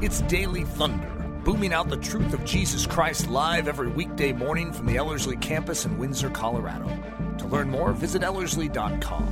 [0.00, 1.08] It's Daily Thunder,
[1.44, 5.86] booming out the truth of Jesus Christ live every weekday morning from the Ellerslie campus
[5.86, 6.86] in Windsor, Colorado.
[7.38, 9.26] To learn more, visit Ellerslie.com.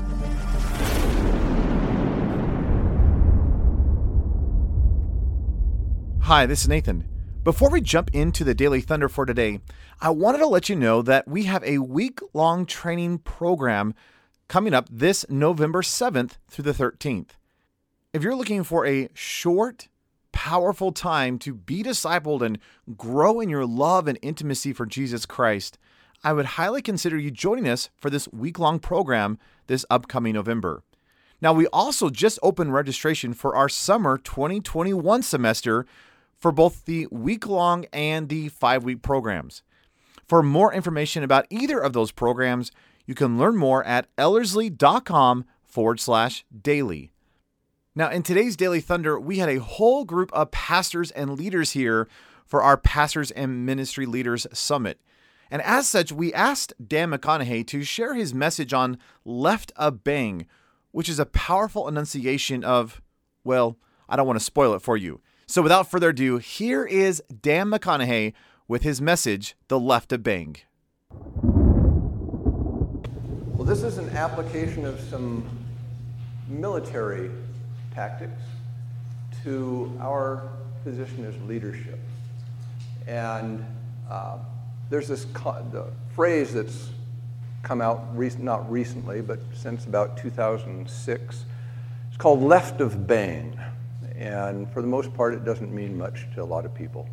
[6.23, 7.07] Hi, this is Nathan.
[7.45, 9.61] Before we jump into the Daily Thunder for today,
[10.01, 13.95] I wanted to let you know that we have a week long training program
[14.49, 17.37] coming up this November 7th through the 13th.
[18.13, 19.87] If you're looking for a short,
[20.37, 22.59] powerful time to be discipled and
[22.95, 25.79] grow in your love and intimacy for Jesus Christ,
[26.23, 30.83] I would highly consider you joining us for this week long program this upcoming November.
[31.41, 35.87] Now, we also just opened registration for our summer 2021 semester
[36.39, 39.63] for both the week long and the five week programs.
[40.29, 42.73] For more information about either of those programs,
[43.07, 47.11] you can learn more at ellerslie.com forward slash daily.
[47.99, 52.07] Now, in today's Daily Thunder, we had a whole group of pastors and leaders here
[52.45, 55.01] for our Pastors and Ministry Leaders Summit.
[55.51, 60.47] And as such, we asked Dan McConnaughey to share his message on Left a Bang,
[60.91, 63.01] which is a powerful enunciation of,
[63.45, 63.79] well,
[64.11, 65.23] I don't want to spoil it for you.
[65.47, 68.35] So without further ado, here is Dan McConnaughey
[68.69, 70.57] with his message, The Left a Bang.
[73.55, 75.49] Well, this is an application of some
[76.47, 77.31] military
[77.97, 78.43] tactics
[79.43, 80.51] to our
[80.85, 81.99] position as leadership.
[83.07, 83.65] And
[84.11, 84.37] uh,
[84.91, 86.91] there's this the phrase that's
[87.63, 91.45] come out not recently, but since about 2006.
[92.09, 93.59] It's called left of bang.
[94.15, 97.09] And for the most part, it doesn't mean much to a lot of people.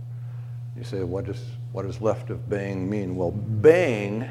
[0.78, 3.16] You say, what does, what does left of bang mean?
[3.16, 4.30] Well, bang,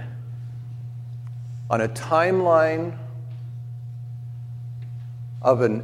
[1.71, 2.99] on a timeline
[5.41, 5.83] of an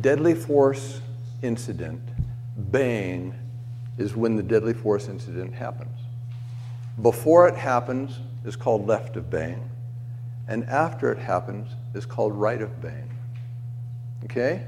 [0.00, 1.00] deadly force
[1.42, 2.02] incident,
[2.56, 3.34] bang
[3.96, 5.98] is when the deadly force incident happens.
[7.00, 9.68] Before it happens is called left of bang,
[10.46, 13.10] and after it happens is called right of bang.
[14.24, 14.64] Okay?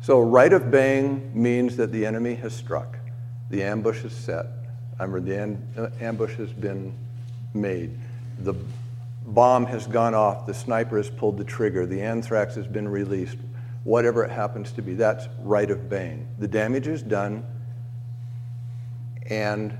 [0.00, 2.98] So, right of bang means that the enemy has struck,
[3.50, 4.46] the ambush is set.
[4.98, 6.92] I remember the an- uh, ambush has been
[7.54, 7.98] made,
[8.40, 8.54] the
[9.26, 13.38] bomb has gone off, the sniper has pulled the trigger, the anthrax has been released,
[13.84, 14.94] whatever it happens to be.
[14.94, 16.28] That's right of bane.
[16.38, 17.44] The damage is done,
[19.26, 19.76] and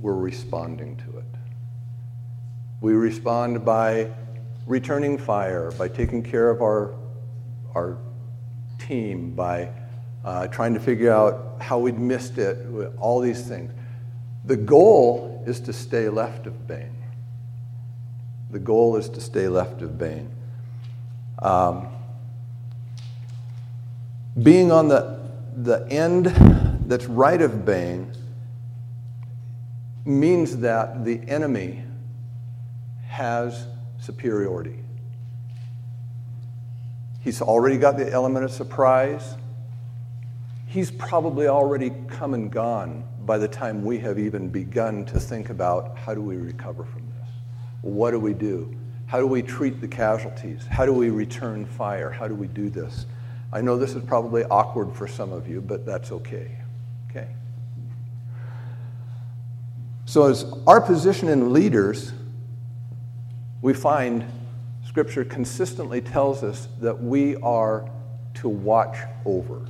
[0.00, 1.24] we're responding to it.
[2.80, 4.10] We respond by
[4.66, 6.94] returning fire, by taking care of our,
[7.74, 7.98] our
[8.78, 9.70] team, by
[10.24, 12.66] uh, trying to figure out how we'd missed it,
[12.98, 13.72] all these things.
[14.44, 16.96] The goal is to stay left of bang.
[18.50, 20.30] The goal is to stay left of bang.
[21.40, 21.88] Um,
[24.40, 25.20] being on the,
[25.56, 26.26] the end
[26.86, 28.12] that's right of bang
[30.04, 31.84] means that the enemy
[33.06, 33.66] has
[34.00, 34.78] superiority.
[37.20, 39.36] He's already got the element of surprise.
[40.66, 45.50] He's probably already come and gone by the time we have even begun to think
[45.50, 47.28] about how do we recover from this?
[47.82, 48.74] What do we do?
[49.06, 50.66] How do we treat the casualties?
[50.68, 52.10] How do we return fire?
[52.10, 53.06] How do we do this?
[53.52, 56.50] I know this is probably awkward for some of you, but that's okay.
[57.10, 57.28] Okay?
[60.06, 62.12] So, as our position in leaders,
[63.60, 64.24] we find
[64.86, 67.88] Scripture consistently tells us that we are
[68.34, 69.62] to watch over.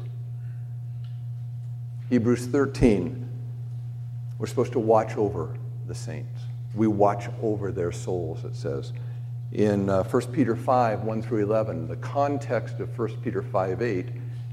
[2.09, 3.29] Hebrews 13,
[4.39, 5.57] we're supposed to watch over
[5.87, 6.43] the saints.
[6.75, 8.93] We watch over their souls, it says.
[9.53, 14.07] In uh, 1 Peter 5, 1 through 11, the context of 1 Peter 5, 8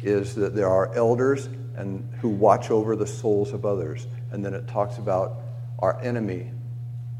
[0.03, 4.07] is that there are elders and who watch over the souls of others.
[4.31, 5.37] And then it talks about
[5.79, 6.51] our enemy,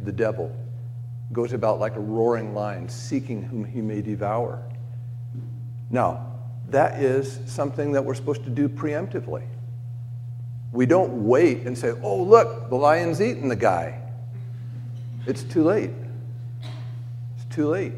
[0.03, 0.53] the devil,
[1.31, 4.61] goes about like a roaring lion, seeking whom he may devour.
[5.89, 6.33] Now,
[6.67, 9.43] that is something that we're supposed to do preemptively.
[10.73, 14.01] We don't wait and say, oh, look, the lion's eating the guy.
[15.25, 15.91] It's too late.
[17.59, 17.91] Too late.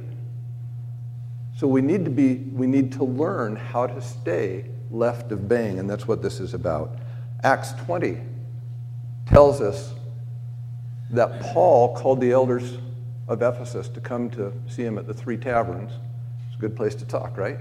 [1.56, 5.78] So we need to be, we need to learn how to stay left of bang,
[5.78, 6.96] and that's what this is about.
[7.44, 8.18] Acts 20
[9.28, 9.94] tells us
[11.12, 12.80] that Paul called the elders
[13.28, 15.92] of Ephesus to come to see him at the three taverns.
[16.48, 17.60] It's a good place to talk, right?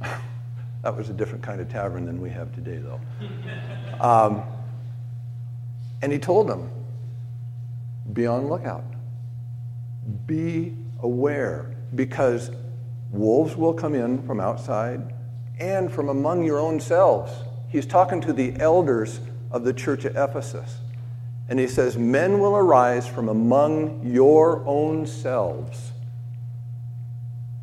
[0.82, 3.00] that was a different kind of tavern than we have today, though.
[4.00, 4.42] Um,
[6.00, 6.70] and he told them,
[8.14, 8.84] be on lookout.
[10.24, 10.74] Be
[11.04, 12.50] aware, because
[13.10, 15.14] wolves will come in from outside
[15.60, 17.30] and from among your own selves.
[17.68, 19.20] He's talking to the elders
[19.52, 20.78] of the church at Ephesus.
[21.48, 25.92] And he says, Men will arise from among your own selves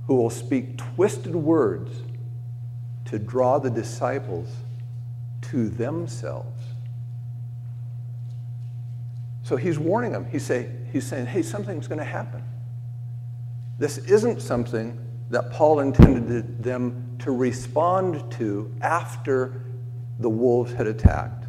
[0.08, 1.92] who will speak twisted words
[3.06, 4.50] to draw the disciples
[5.42, 6.62] to themselves.
[9.44, 10.26] So he's warning them.
[10.32, 12.44] He's, say, he's saying, hey, something's going to happen.
[13.82, 14.96] This isn't something
[15.32, 19.64] that Paul intended them to respond to after
[20.20, 21.46] the wolves had attacked.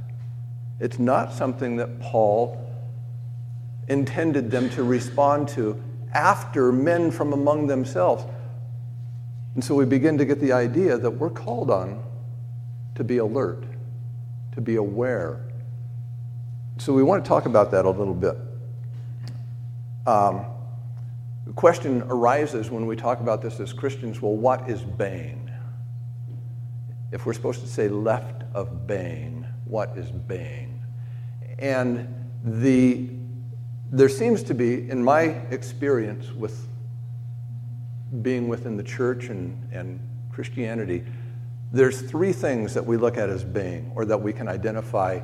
[0.80, 2.58] It's not something that Paul
[3.86, 5.78] intended them to respond to
[6.14, 8.24] after men from among themselves.
[9.54, 12.02] And so we begin to get the idea that we're called on
[12.94, 13.62] to be alert,
[14.54, 15.44] to be aware.
[16.78, 18.38] So we want to talk about that a little bit.
[20.06, 20.46] Um,
[21.52, 25.50] the question arises when we talk about this as Christians well, what is baying?
[27.10, 30.82] If we're supposed to say left of baying, what is baying?
[31.58, 32.08] And
[32.42, 33.10] the,
[33.90, 36.66] there seems to be, in my experience with
[38.22, 40.00] being within the church and, and
[40.32, 41.04] Christianity,
[41.70, 45.20] there's three things that we look at as baying, or that we can identify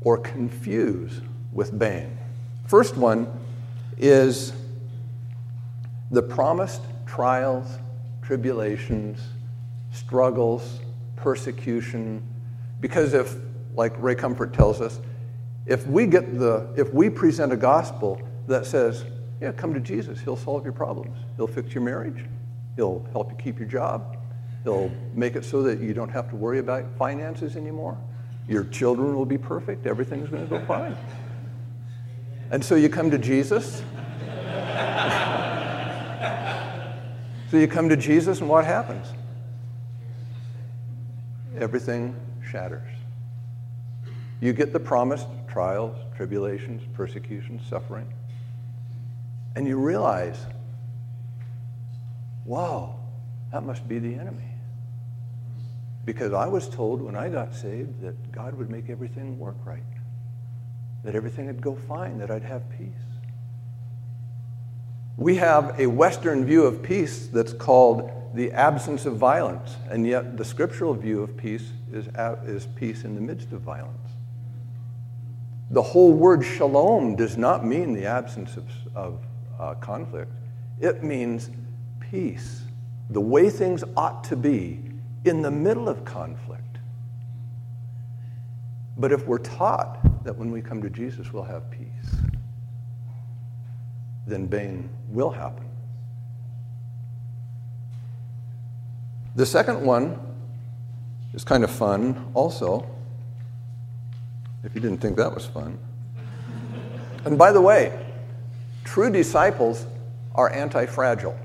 [0.00, 1.20] or confuse
[1.52, 2.18] with baying.
[2.66, 3.28] First one
[3.96, 4.54] is
[6.10, 7.78] the promised trials,
[8.22, 9.20] tribulations,
[9.92, 10.80] struggles,
[11.16, 12.22] persecution.
[12.80, 13.36] Because if,
[13.74, 15.00] like Ray Comfort tells us,
[15.66, 19.04] if we get the, if we present a gospel that says,
[19.40, 20.20] yeah, come to Jesus.
[20.20, 21.16] He'll solve your problems.
[21.36, 22.24] He'll fix your marriage.
[22.76, 24.18] He'll help you keep your job.
[24.64, 27.96] He'll make it so that you don't have to worry about finances anymore.
[28.48, 29.86] Your children will be perfect.
[29.86, 30.94] Everything's going to go fine.
[32.50, 33.82] And so you come to Jesus.
[37.50, 39.06] So you come to Jesus, and what happens?
[41.58, 42.14] Everything
[42.48, 42.86] shatters.
[44.40, 48.06] You get the promised trials, tribulations, persecutions, suffering.
[49.56, 50.38] And you realize,
[52.44, 53.00] wow,
[53.52, 54.54] that must be the enemy.
[56.04, 59.82] Because I was told when I got saved that God would make everything work right,
[61.02, 63.09] that everything would go fine, that I'd have peace.
[65.20, 70.38] We have a Western view of peace that's called the absence of violence, and yet
[70.38, 72.08] the scriptural view of peace is,
[72.46, 73.98] is peace in the midst of violence.
[75.70, 79.20] The whole word shalom does not mean the absence of, of
[79.58, 80.32] uh, conflict.
[80.80, 81.50] It means
[82.10, 82.62] peace,
[83.10, 84.80] the way things ought to be
[85.26, 86.78] in the middle of conflict.
[88.96, 92.14] But if we're taught that when we come to Jesus we'll have peace,
[94.26, 95.64] then baying will happen.
[99.36, 100.18] The second one
[101.34, 102.88] is kind of fun also,
[104.64, 105.78] if you didn't think that was fun.
[107.24, 107.98] And by the way,
[108.90, 109.86] True disciples
[110.34, 111.38] are anti fragile.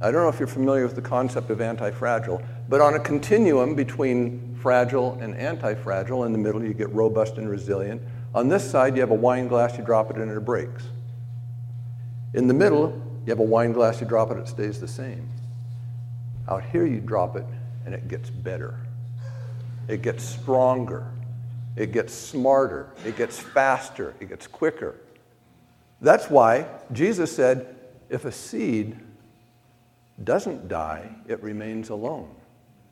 [0.00, 3.00] I don't know if you're familiar with the concept of anti fragile, but on a
[3.00, 8.00] continuum between fragile and anti fragile, in the middle you get robust and resilient.
[8.32, 10.84] On this side, you have a wine glass, you drop it and it breaks.
[12.34, 15.28] In the middle, you have a wine glass, you drop it, it stays the same.
[16.48, 17.44] Out here, you drop it
[17.84, 18.78] and it gets better.
[19.88, 21.06] It gets stronger.
[21.76, 22.90] It gets smarter.
[23.04, 24.14] It gets faster.
[24.20, 24.96] It gets quicker.
[26.00, 27.76] That's why Jesus said,
[28.08, 28.96] if a seed
[30.22, 32.34] doesn't die, it remains alone.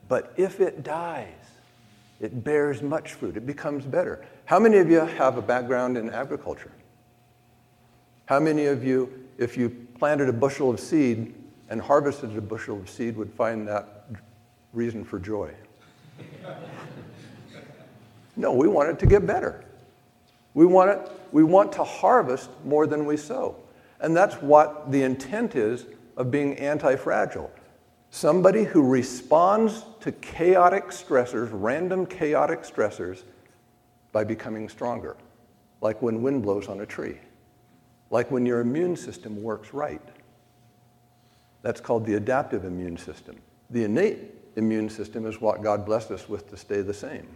[0.08, 1.28] But if it dies,
[2.20, 3.36] it bears much fruit.
[3.36, 4.26] It becomes better.
[4.44, 6.72] How many of you have a background in agriculture?
[8.26, 11.34] How many of you, if you planted a bushel of seed
[11.70, 14.04] and harvested a bushel of seed, would find that
[14.74, 15.52] reason for joy?
[18.36, 19.64] no, we want it to get better.
[20.52, 23.56] We want, it, we want to harvest more than we sow.
[24.00, 27.50] And that's what the intent is of being anti fragile.
[28.10, 33.22] Somebody who responds to chaotic stressors, random chaotic stressors,
[34.12, 35.16] by becoming stronger,
[35.80, 37.18] like when wind blows on a tree,
[38.10, 40.02] like when your immune system works right.
[41.62, 43.36] That's called the adaptive immune system.
[43.70, 47.28] The innate immune system is what God blessed us with to stay the same.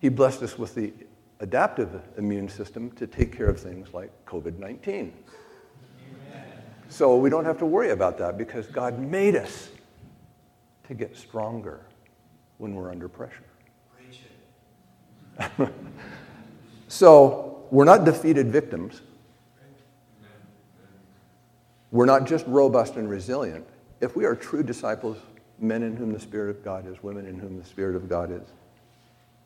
[0.00, 0.92] He blessed us with the
[1.40, 5.12] adaptive immune system to take care of things like COVID 19.
[6.88, 9.68] So we don't have to worry about that because God made us
[10.86, 11.84] to get stronger
[12.56, 13.44] when we're under pressure.
[16.88, 19.02] so we're not defeated victims.
[21.90, 23.66] We're not just robust and resilient.
[24.00, 25.18] If we are true disciples
[25.60, 28.30] men in whom the Spirit of God is, women in whom the Spirit of God
[28.30, 28.52] is.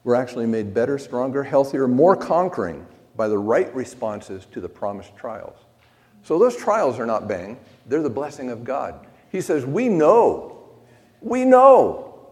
[0.04, 5.16] We're actually made better, stronger, healthier, more conquering by the right responses to the promised
[5.16, 5.56] trials.
[6.22, 9.06] So those trials are not bang, they're the blessing of God.
[9.30, 10.68] He says, We know,
[11.20, 12.30] we know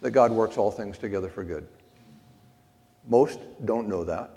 [0.00, 1.66] that God works all things together for good.
[3.08, 4.36] Most don't know that.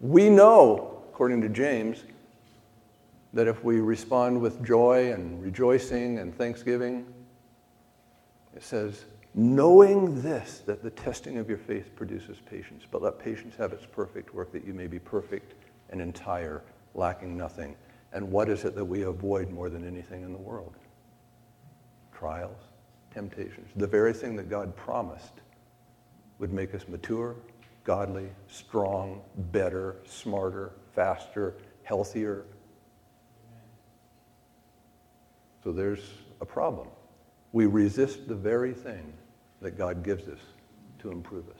[0.00, 2.04] We know, according to James,
[3.36, 7.04] that if we respond with joy and rejoicing and thanksgiving,
[8.54, 13.54] it says, knowing this, that the testing of your faith produces patience, but let patience
[13.54, 15.52] have its perfect work, that you may be perfect
[15.90, 16.62] and entire,
[16.94, 17.76] lacking nothing.
[18.14, 20.74] And what is it that we avoid more than anything in the world?
[22.16, 22.62] Trials,
[23.12, 25.42] temptations, the very thing that God promised
[26.38, 27.36] would make us mature,
[27.84, 29.20] godly, strong,
[29.52, 32.46] better, smarter, faster, healthier.
[35.66, 36.86] So there's a problem.
[37.50, 39.12] We resist the very thing
[39.60, 40.38] that God gives us
[41.00, 41.58] to improve us.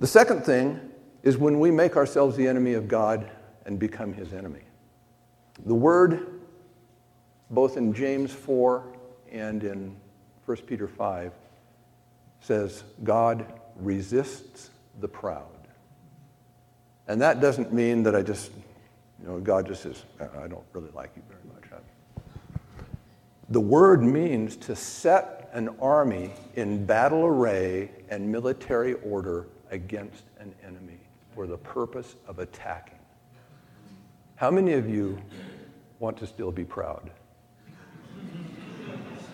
[0.00, 0.80] The second thing
[1.22, 3.30] is when we make ourselves the enemy of God
[3.64, 4.62] and become his enemy.
[5.66, 6.40] The word,
[7.48, 8.92] both in James 4
[9.30, 9.96] and in
[10.44, 11.30] 1 Peter 5,
[12.40, 13.46] says God
[13.76, 15.46] resists the proud.
[17.06, 18.50] And that doesn't mean that I just,
[19.20, 21.57] you know, God just says, uh, I don't really like you very much.
[23.50, 30.54] The word means to set an army in battle array and military order against an
[30.62, 31.00] enemy
[31.34, 32.98] for the purpose of attacking.
[34.36, 35.18] How many of you
[35.98, 37.10] want to still be proud?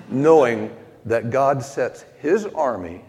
[0.09, 3.05] Knowing that God sets his army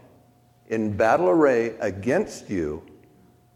[0.69, 2.81] in battle array against you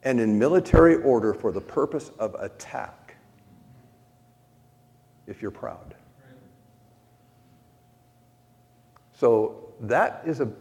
[0.04, 3.16] and in military order for the purpose of attack
[5.26, 5.96] if you're proud.
[9.20, 10.56] So that is an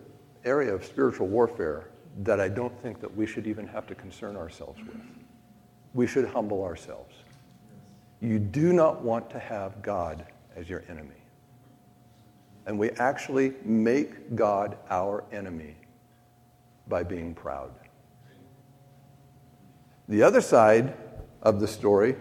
[0.45, 1.91] area of spiritual warfare
[2.25, 5.01] that I don't think that we should even have to concern ourselves with.
[5.95, 7.15] We should humble ourselves.
[8.21, 11.23] You do not want to have God as your enemy.
[12.67, 15.77] And we actually make God our enemy
[16.89, 17.71] by being proud.
[20.09, 20.95] The other side
[21.43, 22.17] of the story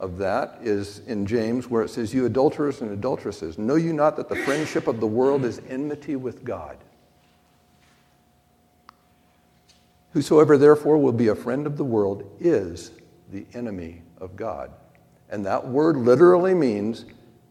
[0.00, 4.16] of that is in James, where it says, You adulterers and adulteresses, know you not
[4.16, 6.78] that the friendship of the world is enmity with God?
[10.12, 12.92] Whosoever therefore will be a friend of the world is
[13.30, 14.72] the enemy of God.
[15.28, 17.04] And that word literally means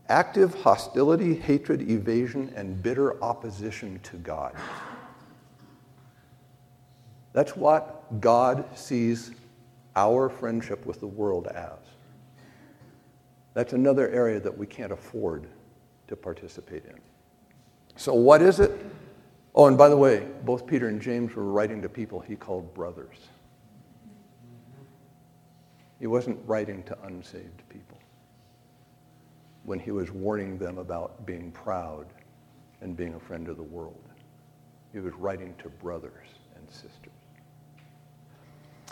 [0.09, 4.55] active hostility, hatred, evasion, and bitter opposition to God.
[7.31, 9.31] That's what God sees
[9.95, 11.77] our friendship with the world as.
[13.53, 15.47] That's another area that we can't afford
[16.07, 16.99] to participate in.
[17.95, 18.71] So, what is it?
[19.55, 22.73] Oh, and by the way, both Peter and James were writing to people he called
[22.73, 23.17] brothers.
[25.99, 27.97] He wasn't writing to unsaved people
[29.63, 32.07] when he was warning them about being proud
[32.81, 34.01] and being a friend of the world.
[34.93, 37.18] He was writing to brothers and sisters.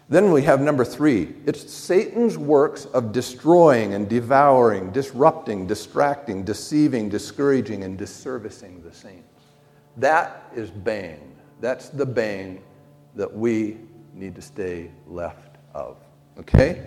[0.10, 7.10] Then we have number three it's Satan's works of destroying and devouring, disrupting, distracting, deceiving,
[7.10, 9.28] discouraging, and disservicing the saints.
[9.98, 11.36] That is bane.
[11.60, 12.62] That's the bane
[13.16, 13.78] that we
[14.14, 15.98] need to stay left of.
[16.40, 16.86] Okay?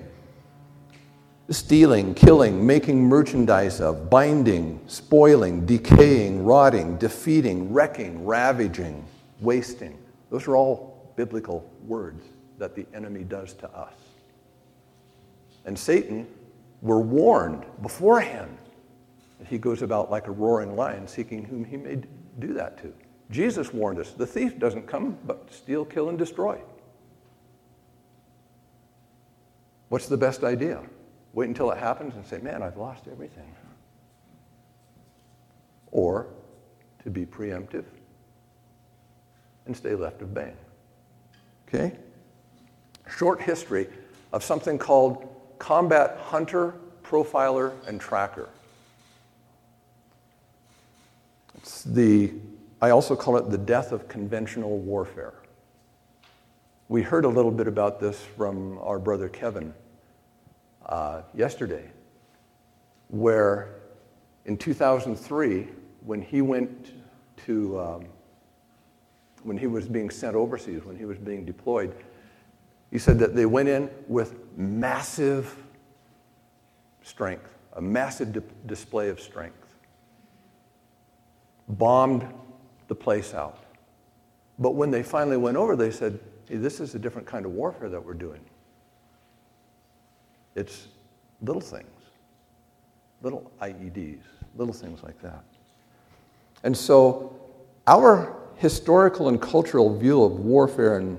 [1.51, 9.05] Stealing, killing, making merchandise of, binding, spoiling, decaying, rotting, defeating, wrecking, ravaging,
[9.41, 9.99] wasting.
[10.31, 12.23] Those are all biblical words
[12.61, 13.95] that the enemy does to us.
[15.65, 16.29] And Satan,
[16.83, 18.57] we're warned beforehand
[19.39, 21.99] that he goes about like a roaring lion seeking whom he may
[22.39, 22.93] do that to.
[23.31, 26.59] Jesus warned us the thief doesn't come but steal, kill, and destroy.
[29.89, 30.83] What's the best idea?
[31.33, 33.55] Wait until it happens and say, man, I've lost everything.
[35.91, 36.29] Or
[37.03, 37.85] to be preemptive
[39.67, 40.57] and stay left of bang.
[41.69, 41.97] Okay?
[43.17, 43.89] Short history
[44.33, 48.49] of something called combat hunter, profiler, and tracker.
[51.57, 52.33] It's the,
[52.81, 55.35] I also call it the death of conventional warfare.
[56.89, 59.75] We heard a little bit about this from our brother Kevin
[60.87, 61.91] uh, yesterday,
[63.09, 63.75] where
[64.47, 65.69] in 2003,
[66.05, 66.93] when he went
[67.45, 68.05] to, um,
[69.43, 71.95] when he was being sent overseas, when he was being deployed,
[72.91, 75.57] he said that they went in with massive
[77.03, 79.57] strength, a massive di- display of strength.
[81.69, 82.27] bombed
[82.89, 83.63] the place out.
[84.59, 86.19] But when they finally went over, they said,
[86.49, 88.41] hey, this is a different kind of warfare that we're doing.
[90.57, 90.89] It's
[91.41, 91.87] little things,
[93.23, 94.23] little IEDs,
[94.57, 95.45] little things like that.
[96.65, 97.41] And so
[97.87, 101.19] our historical and cultural view of warfare and,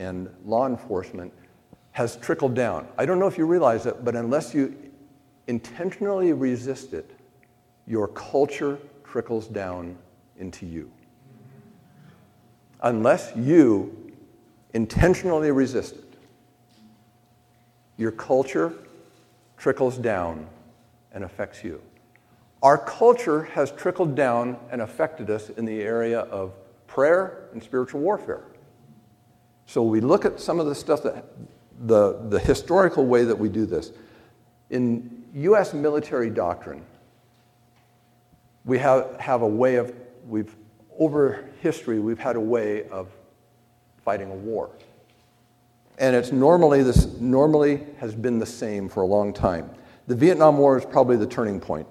[0.00, 1.30] and law enforcement
[1.92, 2.88] has trickled down.
[2.96, 4.74] I don't know if you realize it, but unless you
[5.46, 7.10] intentionally resist it,
[7.86, 9.96] your culture trickles down
[10.38, 10.90] into you.
[12.82, 14.14] Unless you
[14.72, 16.14] intentionally resist it,
[17.98, 18.72] your culture
[19.58, 20.46] trickles down
[21.12, 21.82] and affects you.
[22.62, 26.54] Our culture has trickled down and affected us in the area of
[26.86, 28.44] prayer and spiritual warfare.
[29.70, 31.26] So we look at some of the stuff that
[31.86, 33.92] the, the historical way that we do this.
[34.70, 35.72] In U.S.
[35.72, 36.84] military doctrine,
[38.64, 39.94] we have, have a way of,
[40.28, 40.56] we've,
[40.98, 43.12] over history, we've had a way of
[44.04, 44.70] fighting a war.
[45.98, 49.70] And it's normally, this normally has been the same for a long time.
[50.08, 51.86] The Vietnam War is probably the turning point.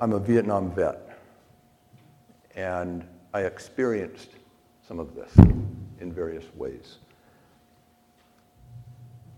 [0.00, 1.20] I'm a Vietnam vet,
[2.56, 4.30] and I experienced
[4.92, 5.34] some of this
[6.00, 6.98] in various ways.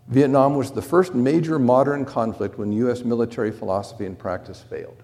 [0.08, 3.04] Vietnam was the first major modern conflict when U.S.
[3.04, 5.00] military philosophy and practice failed.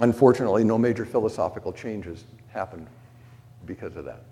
[0.00, 2.86] Unfortunately, no major philosophical changes happened
[3.66, 4.22] because of that.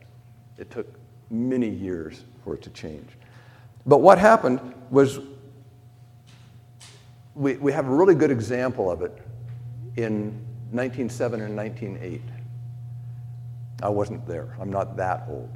[0.56, 0.86] It took
[1.28, 3.10] many years for it to change.
[3.86, 5.18] But what happened was
[7.34, 9.18] we, we have a really good example of it
[9.96, 10.26] in
[10.70, 12.22] 1907 and 1908.
[13.82, 14.56] I wasn't there.
[14.60, 15.50] I'm not that old,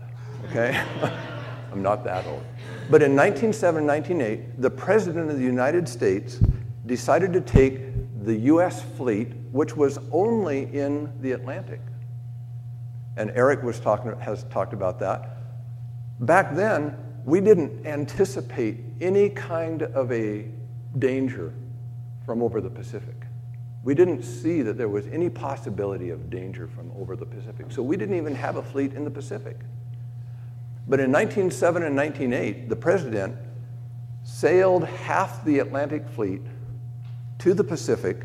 [0.46, 0.80] okay?
[1.72, 2.44] I'm not that old.
[2.90, 6.38] But in 1907 1908, the President of the United States
[6.86, 7.80] decided to take
[8.24, 8.82] the U.S.
[8.96, 11.80] fleet, which was only in the Atlantic.
[13.16, 15.38] And Eric was talking, has talked about that.
[16.20, 20.46] Back then, we didn't anticipate any kind of a
[20.98, 21.52] danger
[22.24, 23.21] from over the Pacific.
[23.84, 27.66] We didn't see that there was any possibility of danger from over the Pacific.
[27.70, 29.56] So we didn't even have a fleet in the Pacific.
[30.86, 33.36] But in 1907 and 1908, the president
[34.22, 36.42] sailed half the Atlantic fleet
[37.38, 38.22] to the Pacific,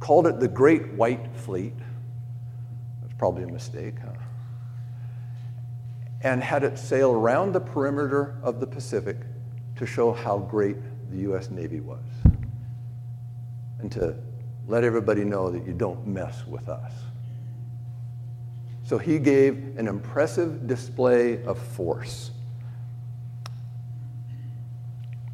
[0.00, 1.74] called it the Great White Fleet.
[3.00, 4.12] That's probably a mistake, huh?
[6.22, 9.16] And had it sail around the perimeter of the Pacific
[9.76, 10.76] to show how great
[11.10, 11.50] the U.S.
[11.50, 12.02] Navy was
[13.78, 14.16] and to
[14.70, 16.92] let everybody know that you don't mess with us.
[18.84, 22.30] So he gave an impressive display of force.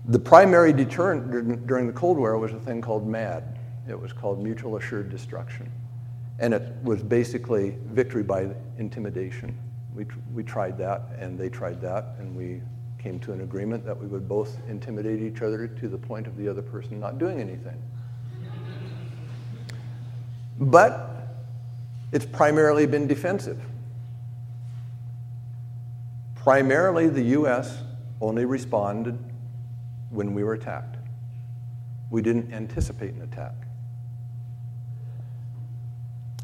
[0.07, 3.59] The primary deterrent during the Cold War was a thing called MAD.
[3.89, 5.71] It was called Mutual Assured Destruction.
[6.39, 9.57] And it was basically victory by intimidation.
[9.95, 12.61] We, we tried that, and they tried that, and we
[12.99, 16.37] came to an agreement that we would both intimidate each other to the point of
[16.37, 17.83] the other person not doing anything.
[20.59, 21.11] But
[22.13, 23.61] it's primarily been defensive.
[26.35, 27.83] Primarily, the U.S.
[28.21, 29.19] only responded
[30.11, 30.97] when we were attacked.
[32.11, 33.55] We didn't anticipate an attack.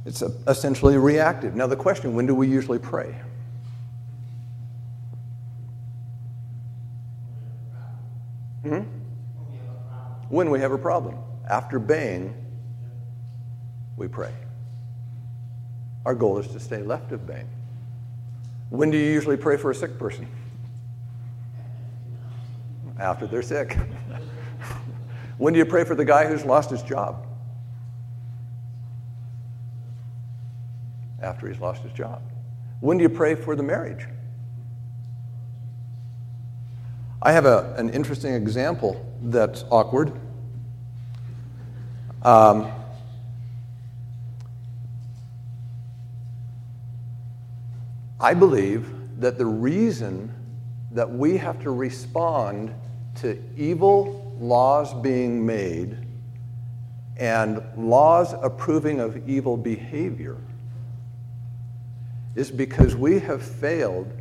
[0.05, 1.55] It's essentially reactive.
[1.55, 3.15] Now, the question when do we usually pray?
[8.65, 8.81] Hmm?
[10.29, 11.19] When we have a problem.
[11.49, 12.42] After baying,
[14.03, 14.33] we pray.
[16.05, 17.49] Our goal is to stay left of bang.
[18.69, 20.27] When do you usually pray for a sick person?
[22.99, 23.79] After they're sick.
[25.39, 27.25] when do you pray for the guy who's lost his job?
[31.23, 32.23] After he's lost his job.
[32.81, 34.09] When do you pray for the marriage?
[37.23, 40.13] I have a, an interesting example that's awkward.
[42.23, 42.82] Um,
[48.23, 48.89] I believe
[49.21, 50.33] that the reason
[50.93, 52.73] that we have to respond
[53.17, 55.99] to evil laws being made
[57.17, 60.39] and laws approving of evil behavior
[62.37, 64.13] is because we have failed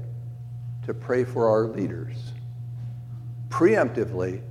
[0.85, 2.33] to pray for our leaders
[3.49, 4.41] preemptively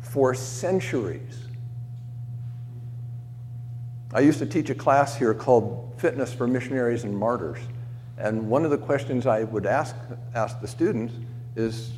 [0.00, 1.38] for centuries.
[4.12, 7.60] I used to teach a class here called Fitness for Missionaries and Martyrs.
[8.18, 9.96] And one of the questions I would ask,
[10.34, 11.14] ask the students
[11.56, 11.92] is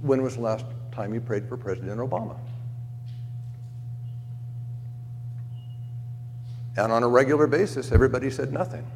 [0.00, 2.36] when was the last time you prayed for President Obama?
[6.76, 8.86] And on a regular basis, everybody said nothing.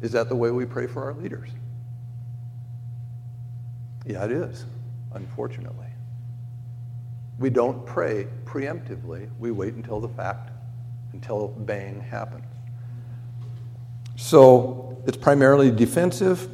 [0.00, 1.48] Is that the way we pray for our leaders?
[4.06, 4.64] Yeah, it is,
[5.14, 5.86] unfortunately.
[7.38, 9.28] We don't pray preemptively.
[9.38, 10.50] We wait until the fact,
[11.12, 12.51] until bang happens.
[14.22, 16.48] So it's primarily defensive.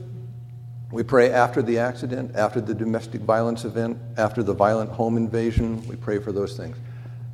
[0.91, 5.87] We pray after the accident, after the domestic violence event, after the violent home invasion.
[5.87, 6.79] We pray for those things.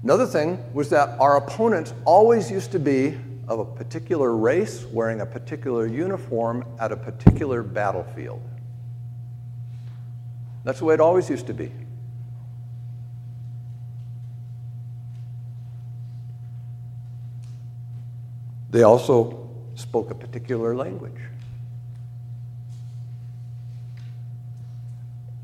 [0.03, 3.17] Another thing was that our opponents always used to be
[3.47, 8.43] of a particular race wearing a particular uniform at a particular battlefield.
[10.65, 11.71] That's the way it always used to be.
[18.71, 19.44] They also
[19.75, 21.21] spoke a particular language.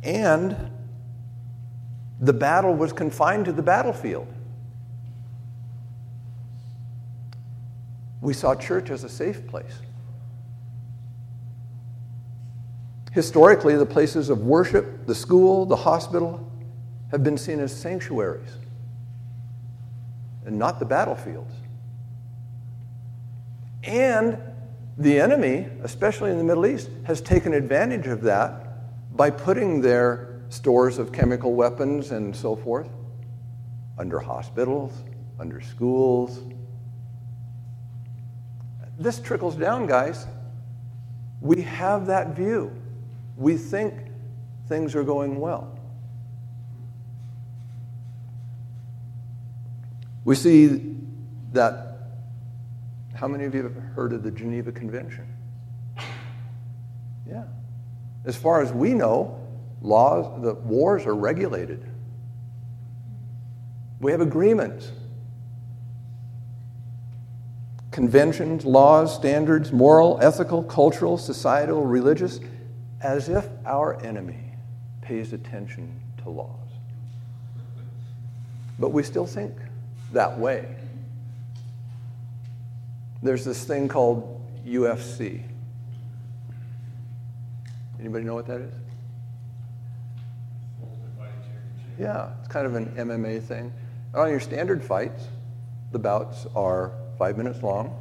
[0.02, 0.70] And
[2.20, 4.26] the battle was confined to the battlefield.
[8.20, 9.80] We saw church as a safe place.
[13.12, 16.46] Historically, the places of worship, the school, the hospital,
[17.10, 18.56] have been seen as sanctuaries
[20.46, 21.52] and not the battlefields.
[23.82, 24.38] And
[24.98, 30.42] the enemy, especially in the Middle East, has taken advantage of that by putting their
[30.50, 32.88] stores of chemical weapons and so forth
[33.98, 34.92] under hospitals,
[35.38, 36.40] under schools.
[38.98, 40.26] This trickles down, guys.
[41.40, 42.70] We have that view.
[43.36, 43.94] We think
[44.68, 45.78] things are going well.
[50.24, 50.96] We see
[51.52, 51.89] that
[53.14, 55.26] how many of you have heard of the Geneva Convention?
[57.28, 57.44] Yeah.
[58.24, 59.38] As far as we know,
[59.80, 61.84] laws, the wars are regulated.
[64.00, 64.92] We have agreements.
[67.90, 72.40] Conventions, laws, standards, moral, ethical, cultural, societal, religious,
[73.00, 74.52] as if our enemy
[75.02, 76.56] pays attention to laws.
[78.78, 79.52] But we still think
[80.12, 80.79] that way.
[83.22, 85.42] There's this thing called UFC.
[87.98, 88.72] Anybody know what that is?
[91.98, 93.72] Yeah, it's kind of an MMA thing.
[94.14, 95.28] On your standard fights,
[95.92, 97.94] the bouts are five minutes long.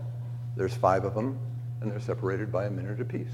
[0.55, 1.37] There's five of them,
[1.81, 3.27] and they're separated by a minute apiece.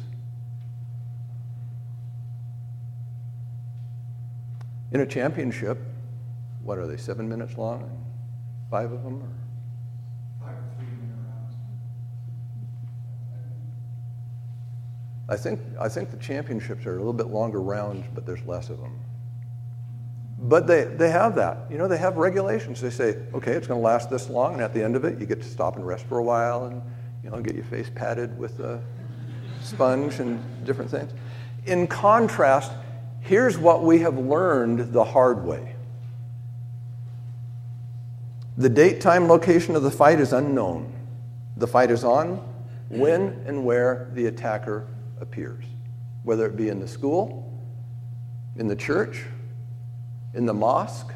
[4.91, 5.78] In a championship,
[6.63, 8.04] what are they, seven minutes long?
[8.71, 9.21] Five of them?
[9.21, 9.44] Or?
[15.27, 18.69] I think, I think the championships are a little bit longer rounds, but there's less
[18.69, 18.99] of them.
[20.38, 21.59] But they, they have that.
[21.69, 22.79] You know, they have regulations.
[22.79, 25.19] They say, okay, it's going to last this long, and at the end of it,
[25.19, 26.81] you get to stop and rest for a while and,
[27.23, 28.81] you know, get your face patted with a
[29.61, 31.11] sponge and different things.
[31.65, 32.71] In contrast,
[33.21, 35.75] here's what we have learned the hard way
[38.57, 40.93] the date, time, location of the fight is unknown.
[41.57, 42.41] The fight is on
[42.88, 44.88] when and where the attacker
[45.19, 45.65] appears,
[46.23, 47.51] whether it be in the school,
[48.58, 49.23] in the church,
[50.34, 51.12] in the mosque,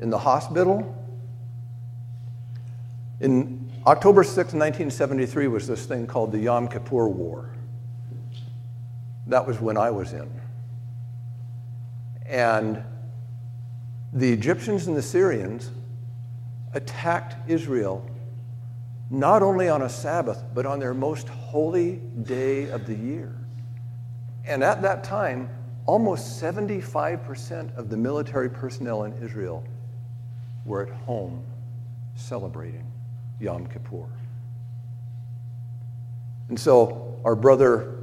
[0.00, 0.94] in the hospital.
[3.20, 7.50] In October 6, 1973, was this thing called the Yom Kippur War.
[9.26, 10.30] That was when I was in.
[12.26, 12.82] And
[14.12, 15.70] the Egyptians and the Syrians
[16.74, 18.07] attacked Israel
[19.10, 23.34] not only on a Sabbath, but on their most holy day of the year.
[24.44, 25.48] And at that time,
[25.86, 29.64] almost 75% of the military personnel in Israel
[30.64, 31.42] were at home
[32.16, 32.84] celebrating
[33.40, 34.06] Yom Kippur.
[36.48, 37.98] And so our brother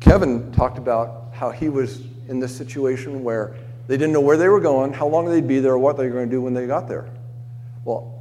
[0.00, 3.54] Kevin talked about how he was in this situation where
[3.86, 6.12] they didn't know where they were going, how long they'd be there, what they were
[6.12, 7.08] going to do when they got there.
[7.84, 8.19] Well,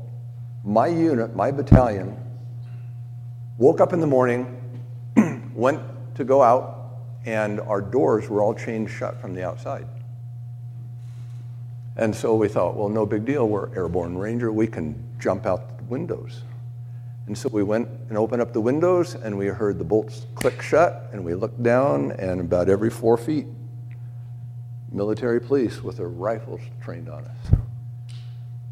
[0.63, 2.17] my unit, my battalion,
[3.57, 4.55] woke up in the morning,
[5.53, 5.81] went
[6.15, 9.87] to go out, and our doors were all chained shut from the outside.
[11.95, 13.47] And so we thought, well, no big deal.
[13.49, 14.53] We're airborne ranger.
[14.53, 16.43] We can jump out the windows.
[17.27, 20.61] And so we went and opened up the windows, and we heard the bolts click
[20.61, 23.45] shut, and we looked down, and about every four feet,
[24.91, 27.59] military police with their rifles trained on us.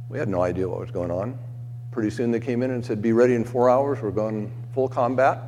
[0.09, 1.37] We had no idea what was going on.
[1.97, 4.03] Pretty soon they came in and said, Be ready in four hours.
[4.03, 5.41] We're going full combat.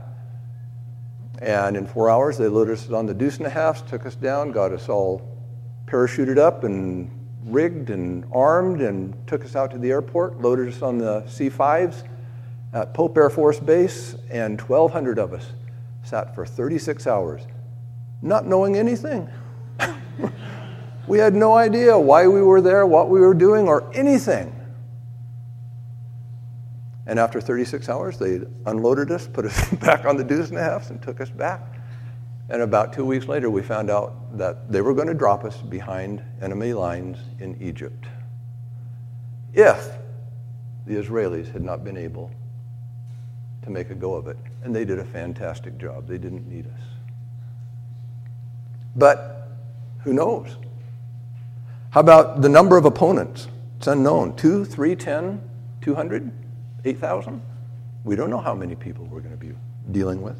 [1.43, 4.15] And in four hours, they loaded us on the deuce and a half, took us
[4.15, 5.21] down, got us all
[5.85, 7.11] parachuted up, and
[7.43, 11.51] rigged and armed and took us out to the airport, loaded us on the C
[11.51, 12.07] 5s
[12.73, 15.45] at Pope Air Force Base, and 1,200 of us
[16.01, 17.43] sat for 36 hours,
[18.23, 19.29] not knowing anything.
[21.07, 24.58] we had no idea why we were there, what we were doing, or anything.
[27.09, 30.63] And after 36 hours, they unloaded us, put us back on the deuce and a
[30.63, 31.81] half, and took us back.
[32.49, 35.57] And about two weeks later, we found out that they were going to drop us
[35.57, 38.05] behind enemy lines in Egypt
[39.55, 39.97] if
[40.85, 42.29] the Israelis had not been able
[43.63, 44.37] to make a go of it.
[44.63, 46.07] And they did a fantastic job.
[46.07, 46.81] They didn't need us.
[48.95, 49.49] But
[50.03, 50.57] who knows?
[51.89, 53.47] How about the number of opponents?
[53.77, 54.35] It's unknown.
[54.35, 55.41] Two, three, ten,
[55.81, 56.31] two hundred,
[56.85, 57.41] eight thousand?
[58.03, 59.53] We don't know how many people we're going to be
[59.91, 60.37] dealing with.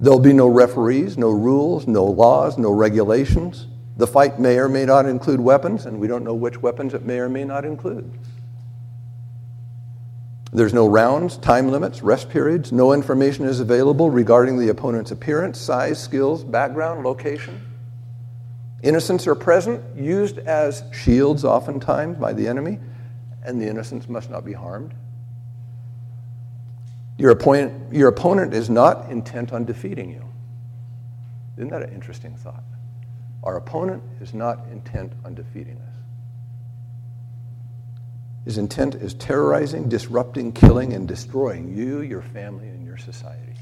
[0.00, 3.66] There'll be no referees, no rules, no laws, no regulations.
[3.96, 7.04] The fight may or may not include weapons, and we don't know which weapons it
[7.04, 8.10] may or may not include.
[10.52, 12.72] There's no rounds, time limits, rest periods.
[12.72, 17.60] No information is available regarding the opponent's appearance, size, skills, background, location.
[18.82, 22.78] Innocents are present, used as shields oftentimes by the enemy,
[23.44, 24.94] and the innocents must not be harmed.
[27.16, 30.24] Your opponent, your opponent is not intent on defeating you.
[31.56, 32.64] Isn't that an interesting thought?
[33.44, 35.94] Our opponent is not intent on defeating us.
[38.44, 43.54] His intent is terrorizing, disrupting, killing, and destroying you, your family, and your society.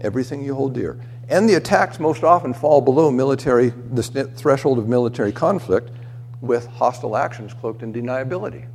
[0.00, 0.98] Everything you hold dear.
[1.28, 5.90] And the attacks most often fall below military, the threshold of military conflict
[6.40, 8.66] with hostile actions cloaked in deniability.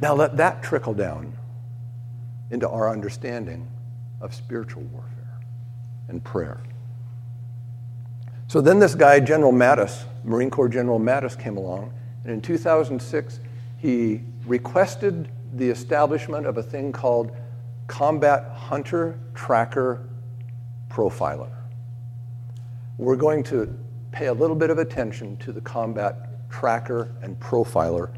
[0.00, 1.36] Now let that trickle down
[2.50, 3.68] into our understanding
[4.20, 5.40] of spiritual warfare
[6.08, 6.60] and prayer.
[8.46, 11.92] So then this guy, General Mattis, Marine Corps General Mattis, came along,
[12.24, 13.40] and in 2006,
[13.76, 17.36] he requested the establishment of a thing called
[17.86, 20.08] Combat Hunter Tracker
[20.88, 21.50] Profiler.
[22.96, 23.78] We're going to
[24.12, 28.10] pay a little bit of attention to the combat tracker and profiler.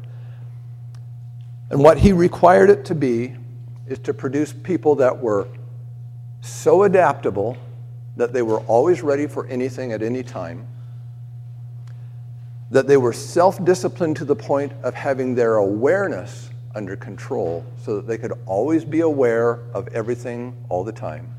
[1.71, 3.33] And what he required it to be
[3.87, 5.47] is to produce people that were
[6.41, 7.55] so adaptable
[8.17, 10.67] that they were always ready for anything at any time,
[12.71, 17.95] that they were self disciplined to the point of having their awareness under control so
[17.95, 21.33] that they could always be aware of everything all the time.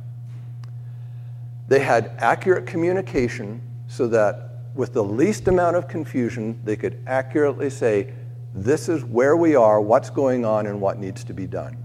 [1.69, 7.69] They had accurate communication so that with the least amount of confusion, they could accurately
[7.69, 8.15] say,
[8.55, 11.77] This is where we are, what's going on, and what needs to be done.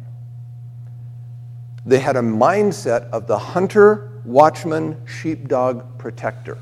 [1.85, 6.57] They had a mindset of the hunter watchman, sheepdog, protector.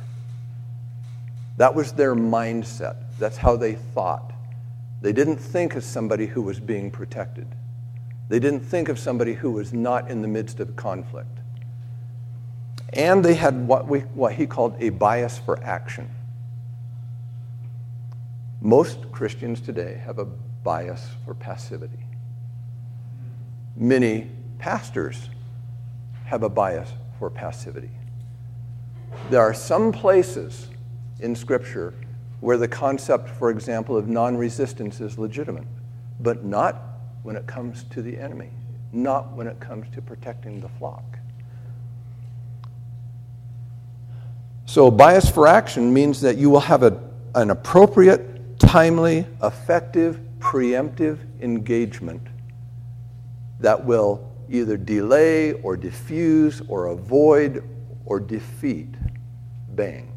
[1.58, 2.98] That was their mindset.
[3.18, 4.34] That's how they thought.
[5.02, 7.48] They didn't think of somebody who was being protected.
[8.30, 11.40] They didn't think of somebody who was not in the midst of conflict.
[12.94, 16.10] And they had what, we, what he called a bias for action.
[18.66, 22.04] Most Christians today have a bias for passivity.
[23.76, 25.30] Many pastors
[26.24, 27.92] have a bias for passivity.
[29.30, 30.70] There are some places
[31.20, 31.94] in Scripture
[32.40, 35.68] where the concept, for example, of non resistance is legitimate,
[36.20, 36.82] but not
[37.22, 38.50] when it comes to the enemy,
[38.92, 41.20] not when it comes to protecting the flock.
[44.66, 47.00] So, bias for action means that you will have a,
[47.36, 52.22] an appropriate, timely, effective, preemptive engagement
[53.60, 57.64] that will either delay or diffuse or avoid
[58.06, 58.94] or defeat.
[59.70, 60.12] Bang.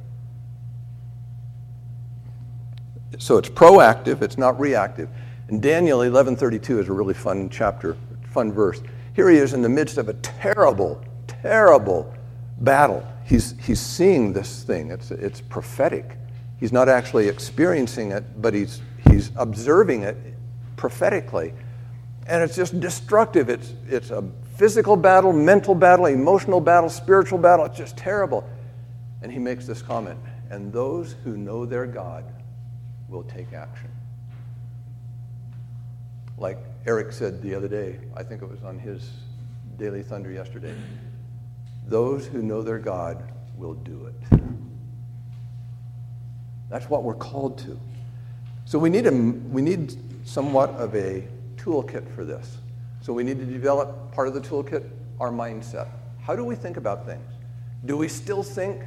[3.18, 5.08] So it's proactive, it's not reactive.
[5.48, 7.96] And Daniel 11:32 is a really fun chapter,
[8.30, 8.82] fun verse.
[9.14, 12.14] Here he is in the midst of a terrible, terrible
[12.60, 13.04] battle.
[13.24, 14.90] He's, he's seeing this thing.
[14.90, 16.17] It's, it's prophetic.
[16.58, 20.16] He's not actually experiencing it, but he's, he's observing it
[20.76, 21.54] prophetically.
[22.26, 23.48] And it's just destructive.
[23.48, 24.24] It's, it's a
[24.56, 27.64] physical battle, mental battle, emotional battle, spiritual battle.
[27.64, 28.48] It's just terrible.
[29.22, 30.18] And he makes this comment
[30.50, 32.24] and those who know their God
[33.08, 33.90] will take action.
[36.36, 39.10] Like Eric said the other day, I think it was on his
[39.76, 40.74] Daily Thunder yesterday
[41.88, 44.40] those who know their God will do it.
[46.70, 47.78] That's what we're called to.
[48.64, 51.26] So we need, a, we need somewhat of a
[51.56, 52.58] toolkit for this.
[53.00, 54.88] So we need to develop part of the toolkit,
[55.20, 55.88] our mindset.
[56.22, 57.24] How do we think about things?
[57.86, 58.82] Do we still think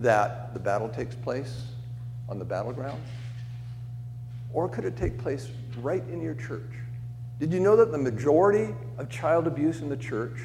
[0.00, 1.66] that the battle takes place
[2.28, 3.00] on the battleground?
[4.52, 5.48] Or could it take place
[5.80, 6.70] right in your church?
[7.38, 10.38] Did you know that the majority of child abuse in the church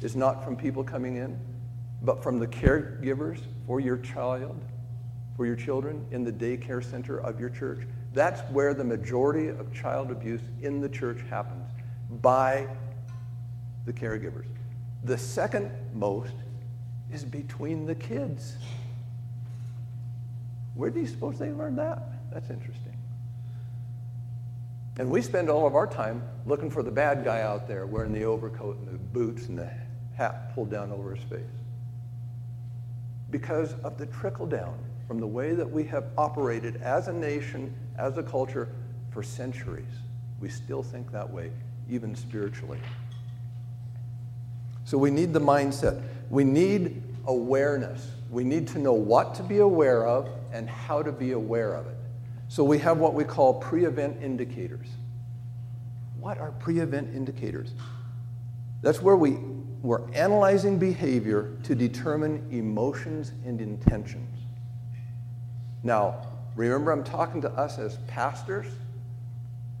[0.00, 1.38] is not from people coming in,
[2.02, 4.60] but from the caregivers for your child,
[5.40, 7.78] for your children in the daycare center of your church?
[8.12, 11.70] That's where the majority of child abuse in the church happens
[12.20, 12.66] by
[13.86, 14.44] the caregivers.
[15.04, 16.34] The second most
[17.10, 18.56] is between the kids.
[20.74, 22.02] Where do you suppose they learned that?
[22.30, 22.98] That's interesting.
[24.98, 28.12] And we spend all of our time looking for the bad guy out there wearing
[28.12, 29.70] the overcoat and the boots and the
[30.18, 31.40] hat pulled down over his face.
[33.30, 34.76] Because of the trickle down
[35.10, 38.68] from the way that we have operated as a nation, as a culture,
[39.10, 39.90] for centuries.
[40.38, 41.50] We still think that way,
[41.90, 42.78] even spiritually.
[44.84, 46.00] So we need the mindset.
[46.30, 48.08] We need awareness.
[48.30, 51.88] We need to know what to be aware of and how to be aware of
[51.88, 51.96] it.
[52.46, 54.86] So we have what we call pre event indicators.
[56.20, 57.72] What are pre event indicators?
[58.80, 59.38] That's where we,
[59.82, 64.29] we're analyzing behavior to determine emotions and intentions.
[65.82, 68.66] Now, remember, I'm talking to us as pastors,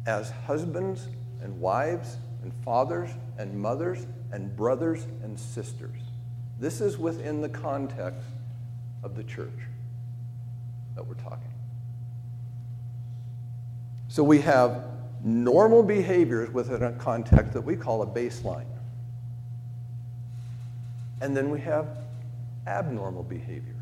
[0.06, 1.08] as husbands
[1.42, 6.00] and wives, and fathers and mothers, and brothers and sisters.
[6.58, 8.26] This is within the context
[9.02, 9.58] of the church
[10.94, 11.52] that we're talking.
[14.08, 14.84] So we have
[15.22, 18.64] normal behaviors within a context that we call a baseline.
[21.20, 21.86] And then we have
[22.66, 23.79] abnormal behaviors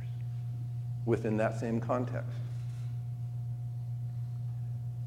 [1.09, 2.39] within that same context.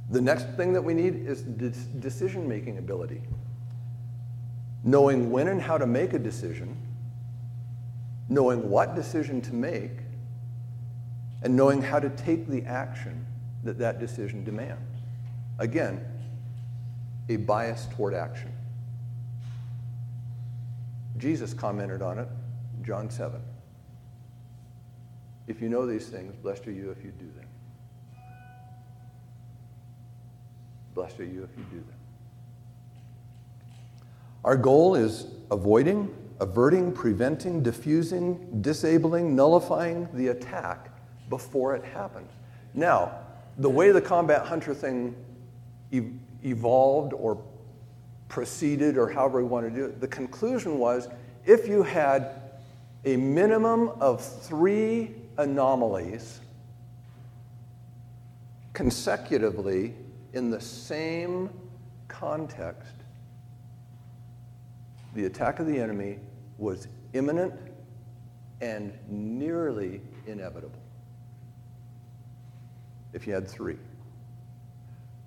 [0.09, 3.21] The next thing that we need is decision making ability.
[4.83, 6.75] Knowing when and how to make a decision,
[8.27, 9.91] knowing what decision to make,
[11.43, 13.25] and knowing how to take the action
[13.63, 14.81] that that decision demands.
[15.59, 16.03] Again,
[17.29, 18.51] a bias toward action.
[21.17, 22.27] Jesus commented on it,
[22.81, 23.39] John 7.
[25.47, 27.47] If you know these things, blessed are you if you do them.
[30.93, 31.95] Blessed are you if you do them.
[34.43, 40.89] Our goal is avoiding, averting, preventing, diffusing, disabling, nullifying the attack
[41.29, 42.31] before it happens.
[42.73, 43.19] Now,
[43.57, 45.15] the way the combat hunter thing
[46.43, 47.43] evolved or
[48.29, 51.09] proceeded, or however we want to do it, the conclusion was
[51.45, 52.41] if you had
[53.05, 56.39] a minimum of three anomalies
[58.73, 59.93] consecutively
[60.33, 61.49] in the same
[62.07, 62.95] context,
[65.13, 66.19] the attack of the enemy
[66.57, 67.53] was imminent
[68.61, 70.79] and nearly inevitable.
[73.13, 73.77] If you had three.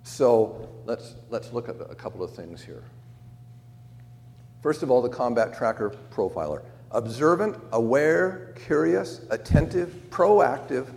[0.03, 2.83] So let's, let's look at a couple of things here.
[4.61, 10.87] First of all, the combat tracker profiler observant, aware, curious, attentive, proactive,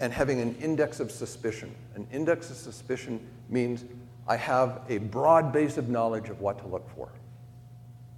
[0.00, 1.74] and having an index of suspicion.
[1.94, 3.84] An index of suspicion means
[4.26, 7.08] I have a broad base of knowledge of what to look for.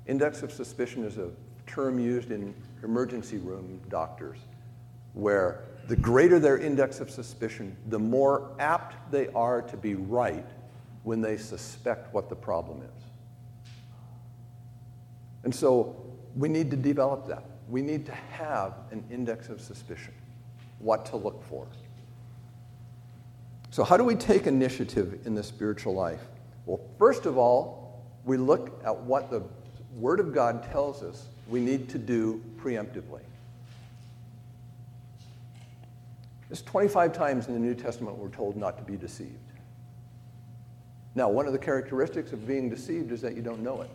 [0.07, 1.31] Index of suspicion is a
[1.67, 4.39] term used in emergency room doctors
[5.15, 10.47] where the greater their index of suspicion, the more apt they are to be right
[11.03, 13.05] when they suspect what the problem is.
[15.45, 15.97] And so
[16.37, 17.45] we need to develop that.
[17.69, 20.15] We need to have an index of suspicion,
[20.79, 21.67] what to look for.
[23.71, 26.23] So, how do we take initiative in the spiritual life?
[26.67, 29.43] Well, first of all, we look at what the
[29.97, 33.21] Word of God tells us we need to do preemptively.
[36.49, 39.37] There's 25 times in the New Testament we're told not to be deceived.
[41.15, 43.91] Now, one of the characteristics of being deceived is that you don't know it.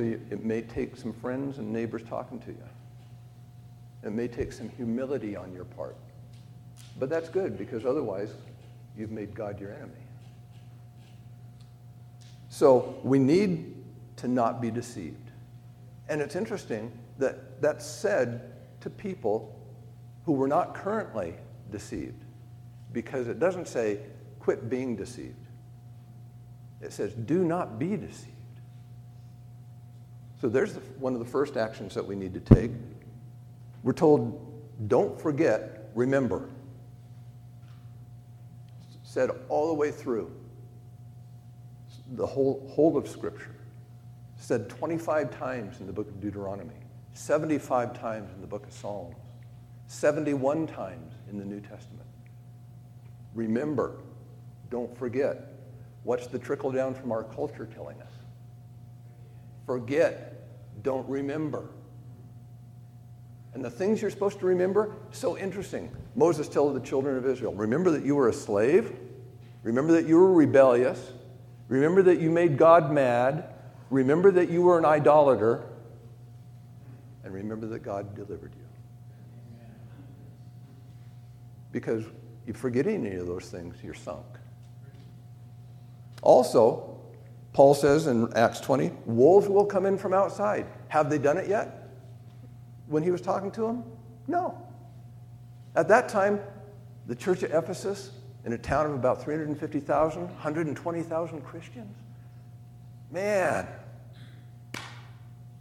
[0.00, 2.64] So you, it may take some friends and neighbors talking to you.
[4.02, 5.94] It may take some humility on your part.
[6.98, 8.32] But that's good because otherwise
[8.96, 9.92] you've made God your enemy.
[12.48, 13.74] So we need
[14.16, 15.32] to not be deceived.
[16.08, 19.54] And it's interesting that that's said to people
[20.24, 21.34] who were not currently
[21.70, 22.24] deceived
[22.94, 23.98] because it doesn't say
[24.38, 25.46] quit being deceived.
[26.80, 28.39] It says do not be deceived.
[30.40, 32.70] So there's the, one of the first actions that we need to take.
[33.82, 34.40] We're told,
[34.88, 36.48] don't forget, remember.
[39.02, 40.30] Said all the way through
[42.12, 43.54] the whole, whole of Scripture.
[44.36, 46.74] said 25 times in the book of Deuteronomy,
[47.12, 49.16] 75 times in the book of Psalms,
[49.86, 52.06] 71 times in the New Testament.
[53.34, 53.98] Remember,
[54.70, 55.52] don't forget.
[56.02, 58.12] What's the trickle down from our culture telling us?
[59.70, 60.48] Forget,
[60.82, 61.70] don't remember.
[63.54, 65.94] And the things you're supposed to remember, so interesting.
[66.16, 68.92] Moses tells the children of Israel, remember that you were a slave,
[69.62, 71.12] remember that you were rebellious,
[71.68, 73.44] remember that you made God mad,
[73.90, 75.62] remember that you were an idolater,
[77.22, 78.66] and remember that God delivered you.
[81.70, 82.02] Because
[82.44, 84.26] you forget any of those things, you're sunk.
[86.22, 86.99] Also,
[87.52, 90.66] Paul says in Acts 20, wolves will come in from outside.
[90.88, 91.88] Have they done it yet?
[92.86, 93.84] When he was talking to them?
[94.26, 94.56] No.
[95.74, 96.40] At that time,
[97.06, 98.12] the church of Ephesus,
[98.44, 101.96] in a town of about 350,000, 120,000 Christians.
[103.10, 103.66] Man,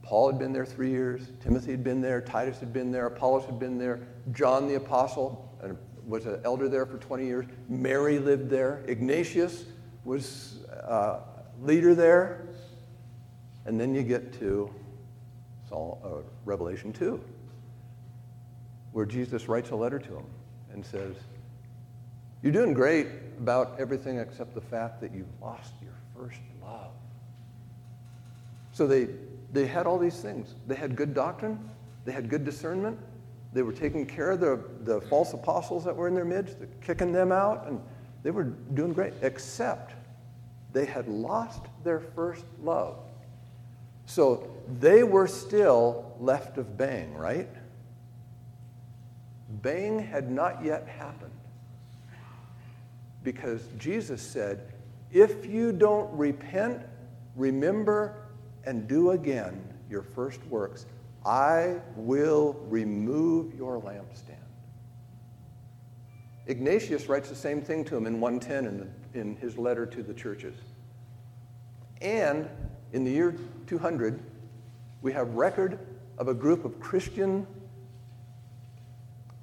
[0.04, 3.46] Paul had been there three years, Timothy had been there, Titus had been there, Apollos
[3.46, 4.00] had been there,
[4.32, 5.46] John the Apostle
[6.06, 9.66] was an elder there for 20 years, Mary lived there, Ignatius
[10.06, 11.20] was uh,
[11.62, 12.48] leader there.
[13.66, 14.70] And then you get to
[15.68, 17.22] Saul, uh, Revelation 2,
[18.94, 20.26] where Jesus writes a letter to him
[20.74, 21.16] and says,
[22.42, 23.08] You're doing great
[23.38, 26.92] about everything except the fact that you've lost your first love.
[28.72, 29.10] So they,
[29.54, 30.56] they had all these things.
[30.68, 31.60] They had good doctrine,
[32.06, 32.98] they had good discernment,
[33.54, 37.12] they were taking care of the, the false apostles that were in their midst, kicking
[37.12, 37.82] them out, and
[38.24, 39.94] they were doing great, except
[40.74, 42.98] they had lost their first love.
[44.06, 44.50] So
[44.80, 47.50] they were still left of Bang, right?
[49.62, 51.32] Bang had not yet happened.
[53.24, 54.74] Because Jesus said,
[55.12, 56.82] if you don't repent,
[57.36, 58.16] remember,
[58.66, 60.86] and do again your first works,
[61.26, 64.36] I will remove your lampstand.
[66.48, 70.04] Ignatius writes the same thing to him in 110 in, the, in his letter to
[70.04, 70.56] the churches.
[72.02, 72.50] And
[72.94, 73.36] in the year
[73.68, 74.20] 200,
[75.02, 75.80] we have record
[76.18, 77.46] of a group of Christian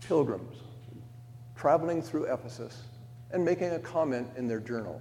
[0.07, 0.57] pilgrims
[1.57, 2.83] traveling through Ephesus
[3.31, 5.01] and making a comment in their journal.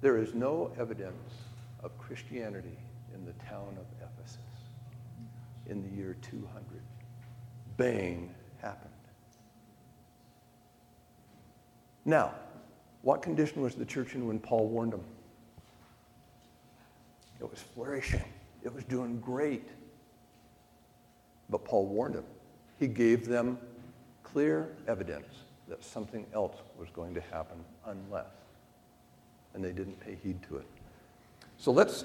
[0.00, 1.32] There is no evidence
[1.82, 2.78] of Christianity
[3.14, 4.38] in the town of Ephesus
[5.66, 6.82] in the year 200.
[7.76, 8.90] Bang happened.
[12.04, 12.34] Now,
[13.02, 15.04] what condition was the church in when Paul warned them?
[17.40, 18.24] It was flourishing.
[18.64, 19.68] It was doing great.
[21.50, 22.24] But Paul warned them.
[22.78, 23.58] He gave them
[24.22, 25.26] clear evidence
[25.68, 28.26] that something else was going to happen unless.
[29.54, 30.66] And they didn't pay heed to it.
[31.58, 32.04] So let's,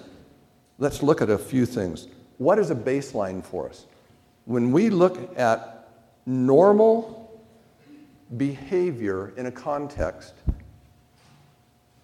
[0.80, 2.08] let's look at a few things.
[2.38, 3.86] What is a baseline for us?
[4.46, 5.90] When we look at
[6.26, 7.28] normal
[8.36, 10.34] behavior in a context.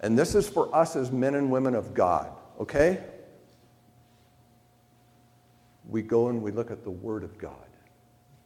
[0.04, 2.30] And this is for us as men and women of God,
[2.60, 3.02] okay?
[5.88, 7.56] We go and we look at the Word of God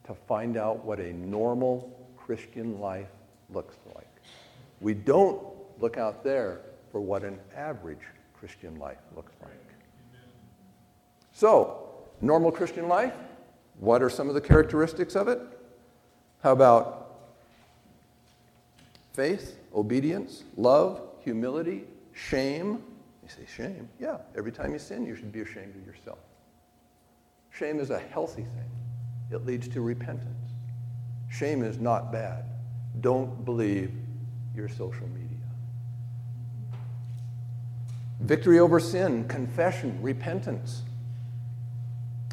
[0.06, 3.10] to find out what a normal Christian life
[3.50, 4.08] looks like.
[4.82, 5.42] We don't
[5.80, 9.52] look out there for what an average Christian life looks like.
[11.34, 11.90] So,
[12.22, 13.14] normal Christian life,
[13.80, 15.42] what are some of the characteristics of it?
[16.44, 17.08] How about
[19.18, 22.82] Faith, obedience, love, humility, shame.
[23.22, 23.90] You say, shame?
[24.00, 26.20] Yeah, every time you sin, you should be ashamed of yourself.
[27.52, 28.72] Shame is a healthy thing,
[29.30, 30.52] it leads to repentance.
[31.30, 32.46] Shame is not bad.
[33.02, 33.92] Don't believe
[34.56, 35.28] your social media.
[38.22, 40.84] Victory over sin, confession, repentance.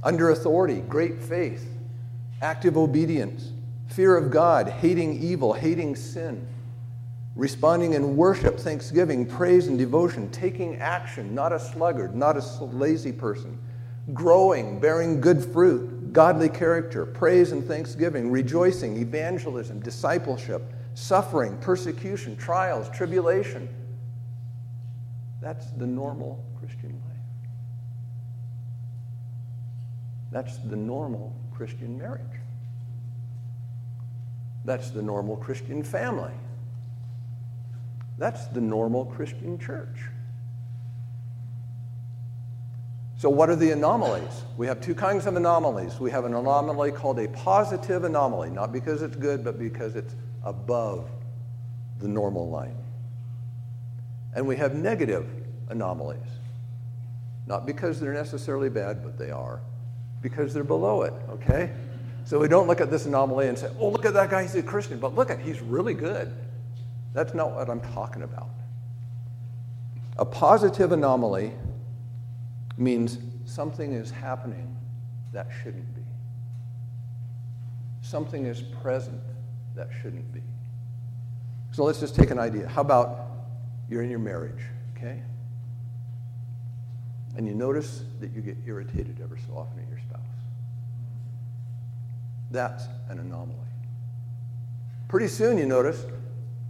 [0.05, 1.69] Under authority, great faith,
[2.41, 3.51] active obedience,
[3.89, 6.47] fear of God, hating evil, hating sin
[7.37, 13.13] responding in worship, thanksgiving, praise, and devotion, taking action, not a sluggard, not a lazy
[13.13, 13.59] person,
[14.13, 20.63] growing, bearing good fruit, godly character, praise and thanksgiving, rejoicing, evangelism, discipleship,
[20.95, 23.69] suffering, persecution, trials, tribulation.
[25.41, 27.19] That's the normal Christian life.
[30.31, 32.23] That's the normal Christian marriage.
[34.65, 36.33] That's the normal Christian family.
[38.19, 40.09] That's the normal Christian church.
[43.17, 44.43] So, what are the anomalies?
[44.57, 45.99] We have two kinds of anomalies.
[45.99, 50.15] We have an anomaly called a positive anomaly, not because it's good, but because it's
[50.45, 51.09] above
[52.01, 52.77] the normal line.
[54.35, 55.27] And we have negative
[55.71, 56.21] anomalies.
[57.47, 59.61] Not because they're necessarily bad, but they are.
[60.21, 61.71] Because they're below it, okay?
[62.25, 64.55] So we don't look at this anomaly and say, oh, look at that guy, he's
[64.55, 66.33] a Christian, but look at, he's really good.
[67.15, 68.51] That's not what I'm talking about.
[70.19, 71.53] A positive anomaly
[72.77, 74.77] means something is happening
[75.33, 76.03] that shouldn't be.
[78.03, 79.21] Something is present
[79.75, 80.43] that shouldn't be.
[81.73, 82.69] So let's just take an idea.
[82.69, 83.27] How about
[83.89, 84.63] you're in your marriage,
[84.97, 85.21] okay?
[87.37, 90.21] And you notice that you get irritated ever so often at your spouse.
[92.51, 93.59] That's an anomaly.
[95.09, 96.05] Pretty soon you notice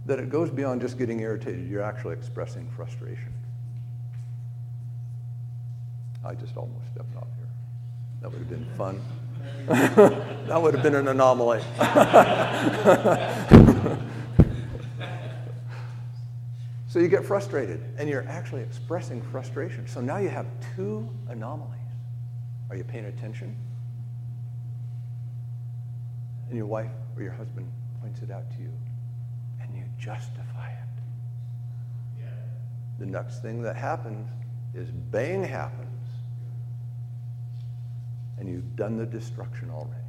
[0.05, 1.67] that it goes beyond just getting irritated.
[1.67, 3.33] You're actually expressing frustration.
[6.23, 7.47] I just almost stepped off here.
[8.21, 9.01] That would have been fun.
[10.47, 11.61] that would have been an anomaly.
[16.87, 19.87] so you get frustrated, and you're actually expressing frustration.
[19.87, 21.79] So now you have two anomalies.
[22.69, 23.55] Are you paying attention?
[26.49, 28.71] And your wife or your husband points it out to you,
[29.99, 30.75] justify it.
[32.99, 34.27] The next thing that happens
[34.73, 35.95] is bang happens
[38.37, 40.01] and you've done the destruction already.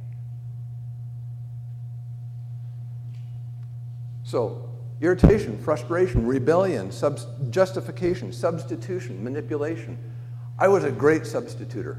[4.23, 4.69] So,
[4.99, 6.91] irritation, frustration, rebellion,
[7.49, 9.97] justification, substitution, manipulation.
[10.59, 11.97] I was a great substituter.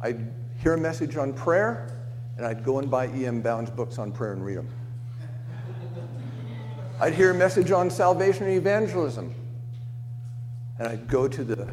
[0.00, 1.96] I'd hear a message on prayer,
[2.36, 3.40] and I'd go and buy E.M.
[3.40, 4.68] Bounds books on prayer and read them.
[7.00, 9.32] I'd hear a message on salvation and evangelism,
[10.80, 11.72] and I'd go to the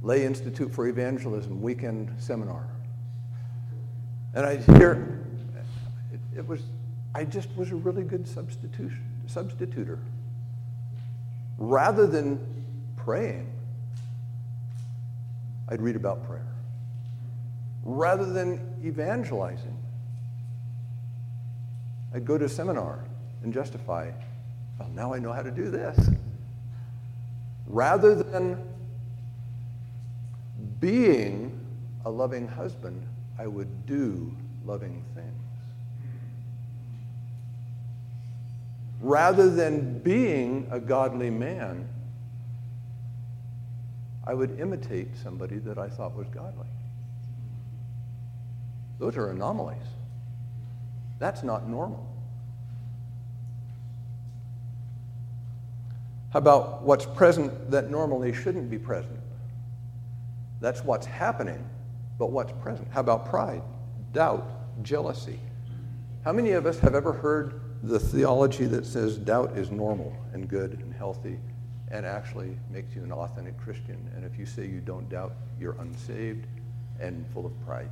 [0.00, 2.68] Lay Institute for Evangelism weekend seminar.
[4.32, 5.24] And I'd hear,
[6.12, 6.62] it, it, was,
[7.16, 9.98] I just was a really good substitution, substituter.
[11.58, 12.38] Rather than
[12.94, 13.50] praying,
[15.68, 16.46] I'd read about prayer.
[17.82, 19.76] Rather than evangelizing,
[22.14, 23.00] I'd go to a seminar
[23.42, 24.12] and justify,
[24.80, 26.10] well, now I know how to do this.
[27.66, 28.58] Rather than
[30.80, 31.60] being
[32.06, 33.06] a loving husband,
[33.38, 35.26] I would do loving things.
[39.02, 41.86] Rather than being a godly man,
[44.26, 46.68] I would imitate somebody that I thought was godly.
[48.98, 49.78] Those are anomalies.
[51.18, 52.09] That's not normal.
[56.34, 59.18] About what's present that normally shouldn't be present?
[60.60, 61.64] That's what's happening
[62.20, 62.86] but what's present.
[62.92, 63.62] How about pride,
[64.12, 64.46] doubt,
[64.82, 65.40] jealousy?
[66.22, 70.46] How many of us have ever heard the theology that says doubt is normal and
[70.46, 71.38] good and healthy
[71.90, 73.98] and actually makes you an authentic Christian?
[74.14, 76.46] And if you say you don't doubt, you're unsaved
[77.00, 77.88] and full of pride.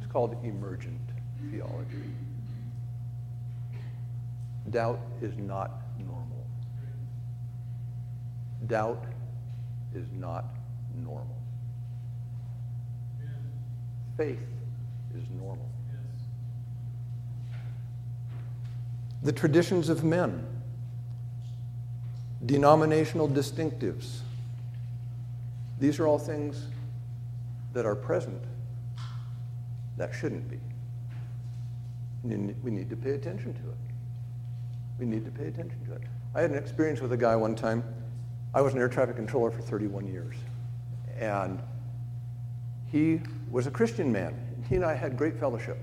[0.00, 1.00] It's called emergent
[1.50, 2.14] theology.
[4.70, 5.72] Doubt is not.
[8.66, 9.04] Doubt
[9.94, 10.44] is not
[10.94, 11.42] normal
[14.16, 14.46] faith
[15.16, 15.68] is normal.
[19.22, 20.46] The traditions of men,
[22.46, 24.20] denominational distinctives,
[25.78, 26.68] these are all things
[27.72, 28.42] that are present
[29.96, 30.58] that shouldn't be.
[32.62, 33.76] We need to pay attention to it.
[34.98, 36.02] We need to pay attention to it.
[36.34, 37.82] I had an experience with a guy one time.
[38.54, 40.36] I was an air traffic controller for 31 years.
[41.18, 41.62] And
[42.86, 44.64] he was a Christian man.
[44.68, 45.78] He and I had great fellowship.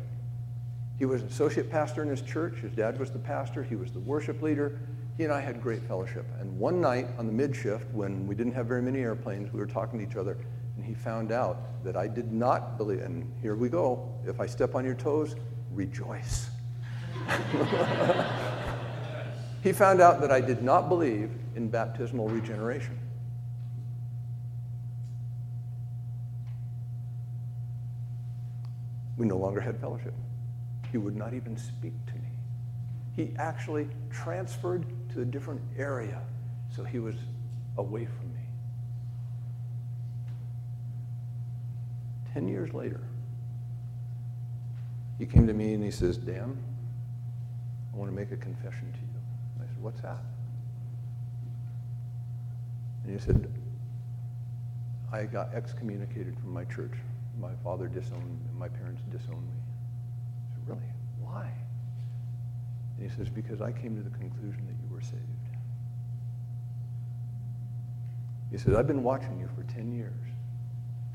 [0.99, 2.57] He was an associate pastor in his church.
[2.57, 3.63] His dad was the pastor.
[3.63, 4.79] He was the worship leader.
[5.17, 6.25] He and I had great fellowship.
[6.39, 9.59] And one night on the mid shift, when we didn't have very many airplanes, we
[9.59, 10.37] were talking to each other,
[10.75, 13.01] and he found out that I did not believe.
[13.01, 14.13] And here we go.
[14.25, 15.35] If I step on your toes,
[15.71, 16.49] rejoice.
[19.61, 22.97] he found out that I did not believe in baptismal regeneration.
[29.19, 30.13] we no longer had fellowship.
[30.91, 32.29] He would not even speak to me.
[33.15, 36.21] He actually transferred to a different area,
[36.73, 37.15] so he was
[37.77, 38.39] away from me.
[42.33, 43.01] Ten years later,
[45.17, 46.57] he came to me and he says, Dan,
[47.93, 49.08] I want to make a confession to you.
[49.81, 50.17] What's that?
[53.03, 53.51] And he said,
[55.11, 56.93] I got excommunicated from my church
[57.39, 58.49] my father disowned, me.
[58.57, 59.53] my parents disowned me.
[60.51, 60.91] I said, really?
[61.21, 61.49] Why?
[62.97, 65.23] And he says, because I came to the conclusion that you were saved.
[68.51, 70.13] He said, I've been watching you for 10 years.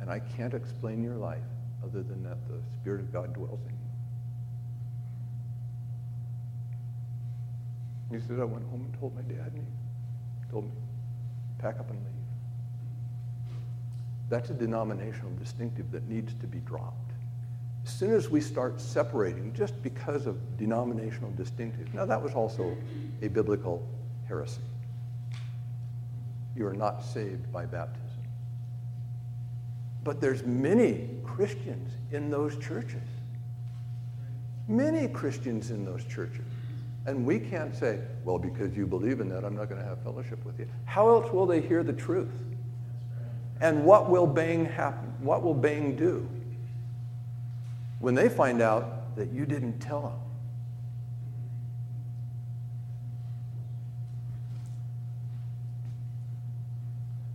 [0.01, 1.43] And I can't explain your life
[1.83, 3.84] other than that the Spirit of God dwells in you.
[8.15, 10.71] He said, I went home and told my dad, and he told me,
[11.59, 12.13] pack up and leave.
[14.29, 17.13] That's a denominational distinctive that needs to be dropped.
[17.85, 22.77] As soon as we start separating just because of denominational distinctive, now that was also
[23.21, 23.87] a biblical
[24.27, 24.63] heresy.
[26.57, 28.09] You are not saved by baptism.
[30.05, 33.03] But there's many Christians in those churches.
[34.69, 36.47] Many Christians in those churches.
[37.07, 40.03] And we can't say, well, because you believe in that, I'm not going to have
[40.03, 40.67] fellowship with you.
[40.87, 42.33] How else will they hear the truth?
[43.61, 45.13] And what will Bang happen?
[45.21, 46.29] What will Bang do
[47.99, 50.13] when they find out that you didn't tell them?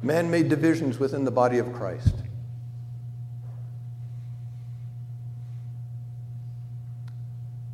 [0.02, 2.16] Man made divisions within the body of Christ.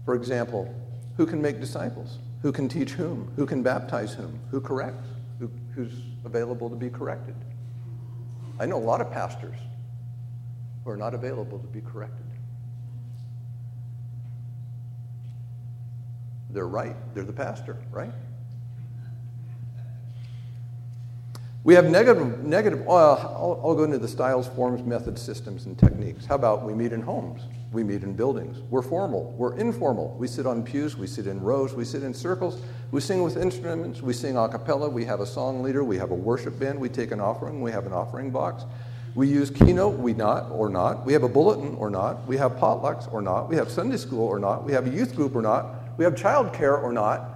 [0.06, 0.74] For example,
[1.18, 2.20] who can make disciples?
[2.42, 3.32] Who can teach whom?
[3.36, 4.40] Who can baptize whom?
[4.52, 5.08] Who corrects?
[5.40, 5.94] Who, who's
[6.26, 7.36] available to be corrected?
[8.60, 9.58] I know a lot of pastors
[10.84, 12.26] who are not available to be corrected.
[16.52, 16.96] They're right.
[17.14, 18.12] They're the pastor, right?
[21.66, 25.78] We have negative, negative uh, I'll, I'll, go into the styles, forms, methods, systems, and
[25.78, 26.24] techniques.
[26.26, 27.42] How about we meet in homes?
[27.76, 28.62] We meet in buildings.
[28.70, 29.36] We're formal.
[29.38, 30.16] We're informal.
[30.18, 30.96] We sit on pews.
[30.96, 31.74] We sit in rows.
[31.74, 32.62] We sit in circles.
[32.92, 34.02] We sing with instruments.
[34.02, 34.88] We sing a cappella.
[34.88, 35.84] We have a song leader.
[35.84, 36.80] We have a worship band.
[36.80, 37.62] We take an offering.
[37.62, 38.64] We have an offering box.
[39.14, 41.06] We use keynote, we not or not.
[41.06, 42.26] We have a bulletin or not.
[42.28, 43.50] We have potlucks or not.
[43.50, 44.66] We have Sunday school or not.
[44.66, 45.98] We have a youth group or not.
[45.98, 47.30] We have childcare, or not.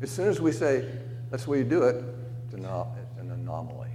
[0.00, 0.90] As soon as we say,
[1.30, 2.02] that's the way you do it,
[2.46, 3.87] it's an anomaly.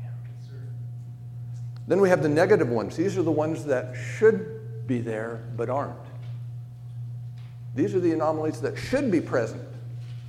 [1.88, 2.96] Then we have the negative ones.
[2.96, 6.00] These are the ones that should be there but aren't.
[7.76, 9.64] These are the anomalies that should be present,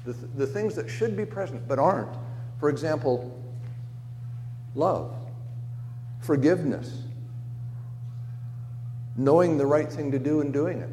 [0.05, 2.17] the, th- the things that should be present but aren't.
[2.59, 3.39] For example,
[4.75, 5.15] love,
[6.21, 7.03] forgiveness,
[9.17, 10.91] knowing the right thing to do and doing it.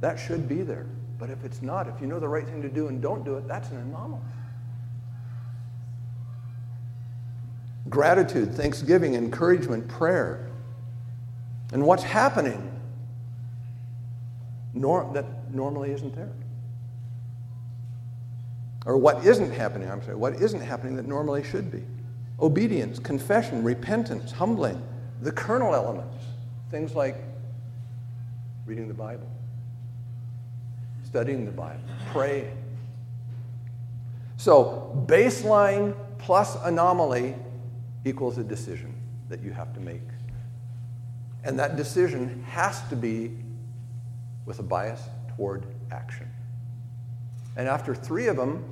[0.00, 0.86] That should be there.
[1.18, 3.36] But if it's not, if you know the right thing to do and don't do
[3.36, 4.20] it, that's an anomaly.
[7.88, 10.50] Gratitude, thanksgiving, encouragement, prayer.
[11.72, 12.72] And what's happening
[14.74, 15.24] nor- that
[15.54, 16.32] normally isn't there.
[18.84, 21.82] Or what isn't happening, I'm sorry, what isn't happening that normally should be.
[22.40, 24.80] Obedience, confession, repentance, humbling,
[25.22, 26.24] the kernel elements,
[26.70, 27.16] things like
[28.66, 29.26] reading the Bible
[31.16, 31.80] studying the Bible,
[32.12, 32.54] praying.
[34.36, 37.34] So, baseline plus anomaly
[38.06, 38.94] equals a decision
[39.28, 40.00] that you have to make.
[41.44, 43.32] And that decision has to be
[44.46, 45.02] with a bias
[45.36, 46.28] toward action.
[47.56, 48.64] And after three of them,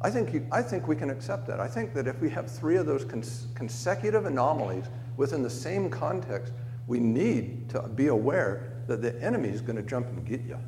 [0.00, 1.60] I think, you, I think we can accept that.
[1.60, 4.84] I think that if we have three of those cons- consecutive anomalies
[5.16, 6.52] within the same context,
[6.86, 10.58] we need to be aware that the enemy is going to jump and get you.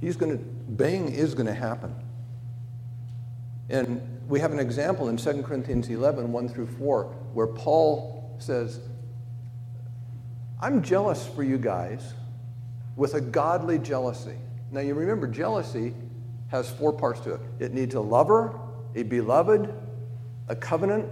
[0.00, 1.94] He's going to, bang is going to happen.
[3.68, 7.04] And we have an example in 2 Corinthians 11, 1 through 4,
[7.34, 8.80] where Paul says,
[10.60, 12.14] I'm jealous for you guys
[12.96, 14.36] with a godly jealousy.
[14.70, 15.94] Now, you remember, jealousy
[16.48, 18.58] has four parts to it it needs a lover,
[18.94, 19.72] a beloved,
[20.48, 21.06] a covenant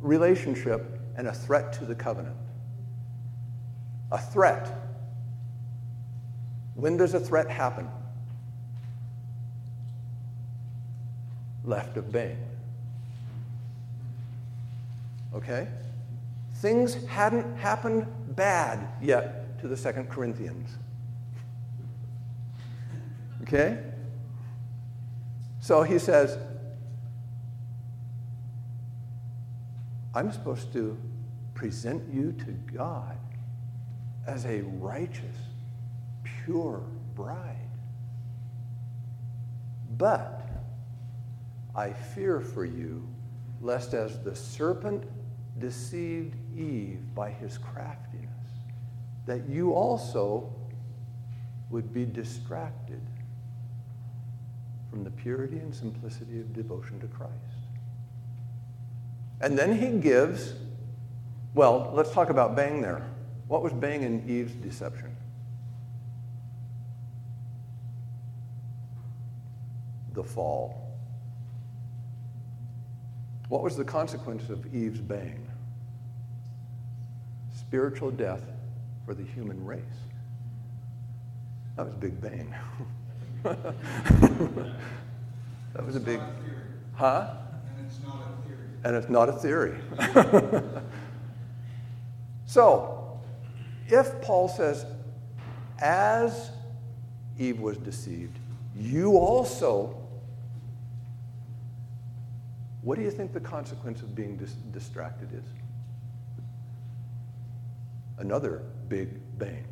[0.00, 2.36] relationship, and a threat to the covenant.
[4.10, 4.80] A threat
[6.80, 7.88] when does a threat happen?
[11.64, 12.38] Left of Bang.
[15.34, 15.68] Okay?
[16.56, 20.70] Things hadn't happened bad yet to the Second Corinthians.
[23.42, 23.78] Okay?
[25.60, 26.38] So he says,
[30.14, 30.98] I'm supposed to
[31.54, 33.16] present you to God
[34.26, 35.36] as a righteous
[36.44, 36.82] pure
[37.14, 37.56] bride.
[39.96, 40.49] But
[41.74, 43.06] I fear for you,
[43.60, 45.04] lest as the serpent
[45.58, 48.28] deceived Eve by his craftiness,
[49.26, 50.52] that you also
[51.70, 53.00] would be distracted
[54.90, 57.34] from the purity and simplicity of devotion to Christ.
[59.40, 60.54] And then he gives,
[61.54, 63.06] well, let's talk about Bang there.
[63.46, 65.16] What was Bang and Eve's deception?
[70.14, 70.89] the fall.
[73.50, 75.44] What was the consequence of Eve's bang?
[77.52, 78.44] Spiritual death
[79.04, 79.82] for the human race.
[81.76, 82.54] That was Big Bang.
[83.42, 84.64] that
[85.84, 86.20] was a big.
[86.94, 87.34] Huh?
[87.76, 88.68] And it's not a theory.
[88.84, 89.78] And it's not a theory.
[92.46, 93.20] so,
[93.88, 94.86] if Paul says,
[95.80, 96.50] as
[97.36, 98.38] Eve was deceived,
[98.76, 99.99] you also,
[102.82, 105.44] what do you think the consequence of being dis- distracted is?
[108.18, 109.66] Another big bang.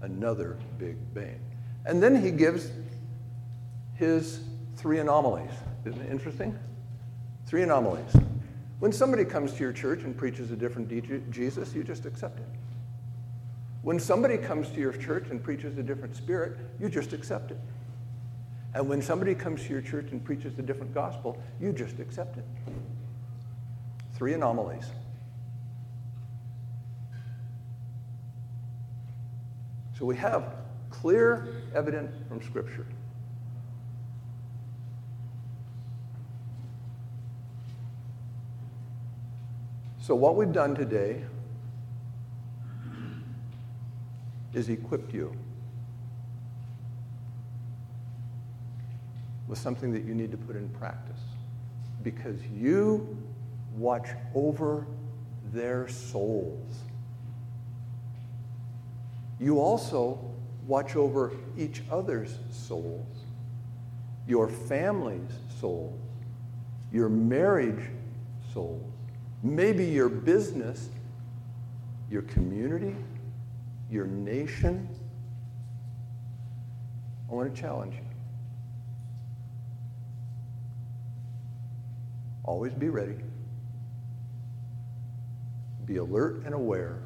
[0.00, 1.40] Another big bang.
[1.86, 2.70] And then he gives
[3.94, 4.40] his
[4.76, 5.50] three anomalies.
[5.84, 6.58] Isn't it interesting?
[7.46, 8.14] Three anomalies.
[8.78, 10.88] When somebody comes to your church and preaches a different
[11.30, 12.46] Jesus, you just accept it.
[13.82, 17.58] When somebody comes to your church and preaches a different spirit, you just accept it.
[18.74, 22.38] And when somebody comes to your church and preaches a different gospel, you just accept
[22.38, 22.44] it.
[24.14, 24.90] Three anomalies.
[29.98, 30.54] So we have
[30.90, 32.86] clear evidence from Scripture.
[40.00, 41.24] So, what we've done today
[44.52, 45.36] is equipped you
[49.52, 51.20] with something that you need to put in practice
[52.02, 53.22] because you
[53.76, 54.86] watch over
[55.52, 56.78] their souls.
[59.38, 60.18] You also
[60.66, 63.14] watch over each other's souls,
[64.26, 65.20] your family's
[65.60, 66.00] souls,
[66.90, 67.90] your marriage
[68.54, 68.90] souls,
[69.42, 70.88] maybe your business,
[72.10, 72.96] your community,
[73.90, 74.88] your nation.
[77.30, 78.11] I want to challenge you.
[82.44, 83.16] Always be ready.
[85.84, 86.96] Be alert and aware.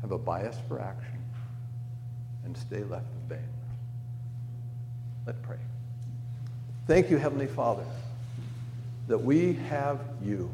[0.00, 1.22] Have a bias for action.
[2.44, 3.48] And stay left of bang.
[5.26, 5.58] Let's pray.
[6.86, 7.84] Thank you, Heavenly Father,
[9.06, 10.50] that we have you.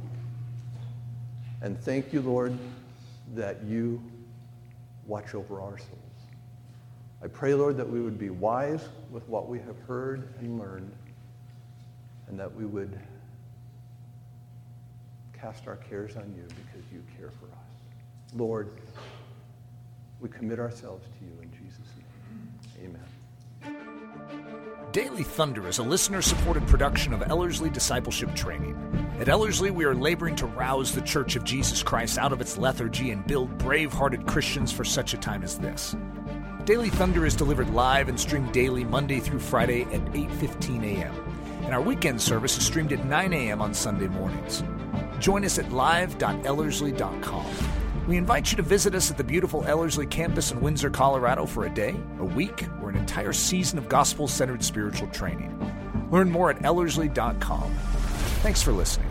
[1.62, 2.56] And thank you, Lord,
[3.34, 4.02] that you
[5.06, 5.90] watch over our souls.
[7.22, 10.92] I pray, Lord, that we would be wise with what we have heard and learned,
[12.28, 12.98] and that we would
[15.32, 18.34] cast our cares on you because you care for us.
[18.34, 18.80] Lord,
[20.20, 21.88] we commit ourselves to you in Jesus'
[22.78, 22.96] name.
[22.96, 23.02] Amen.
[24.92, 28.74] Daily Thunder is a listener supported production of Ellerslie Discipleship Training.
[29.20, 32.56] At Ellerslie, we are laboring to rouse the Church of Jesus Christ out of its
[32.56, 35.94] lethargy and build brave hearted Christians for such a time as this.
[36.64, 41.25] Daily Thunder is delivered live and streamed daily Monday through Friday at 8:15 a.m.
[41.66, 43.60] And our weekend service is streamed at 9 a.m.
[43.60, 44.62] on Sunday mornings.
[45.18, 47.46] Join us at live.ellerslie.com.
[48.06, 51.66] We invite you to visit us at the beautiful Ellerslie campus in Windsor, Colorado for
[51.66, 55.52] a day, a week, or an entire season of gospel centered spiritual training.
[56.12, 57.74] Learn more at Ellerslie.com.
[58.42, 59.05] Thanks for listening.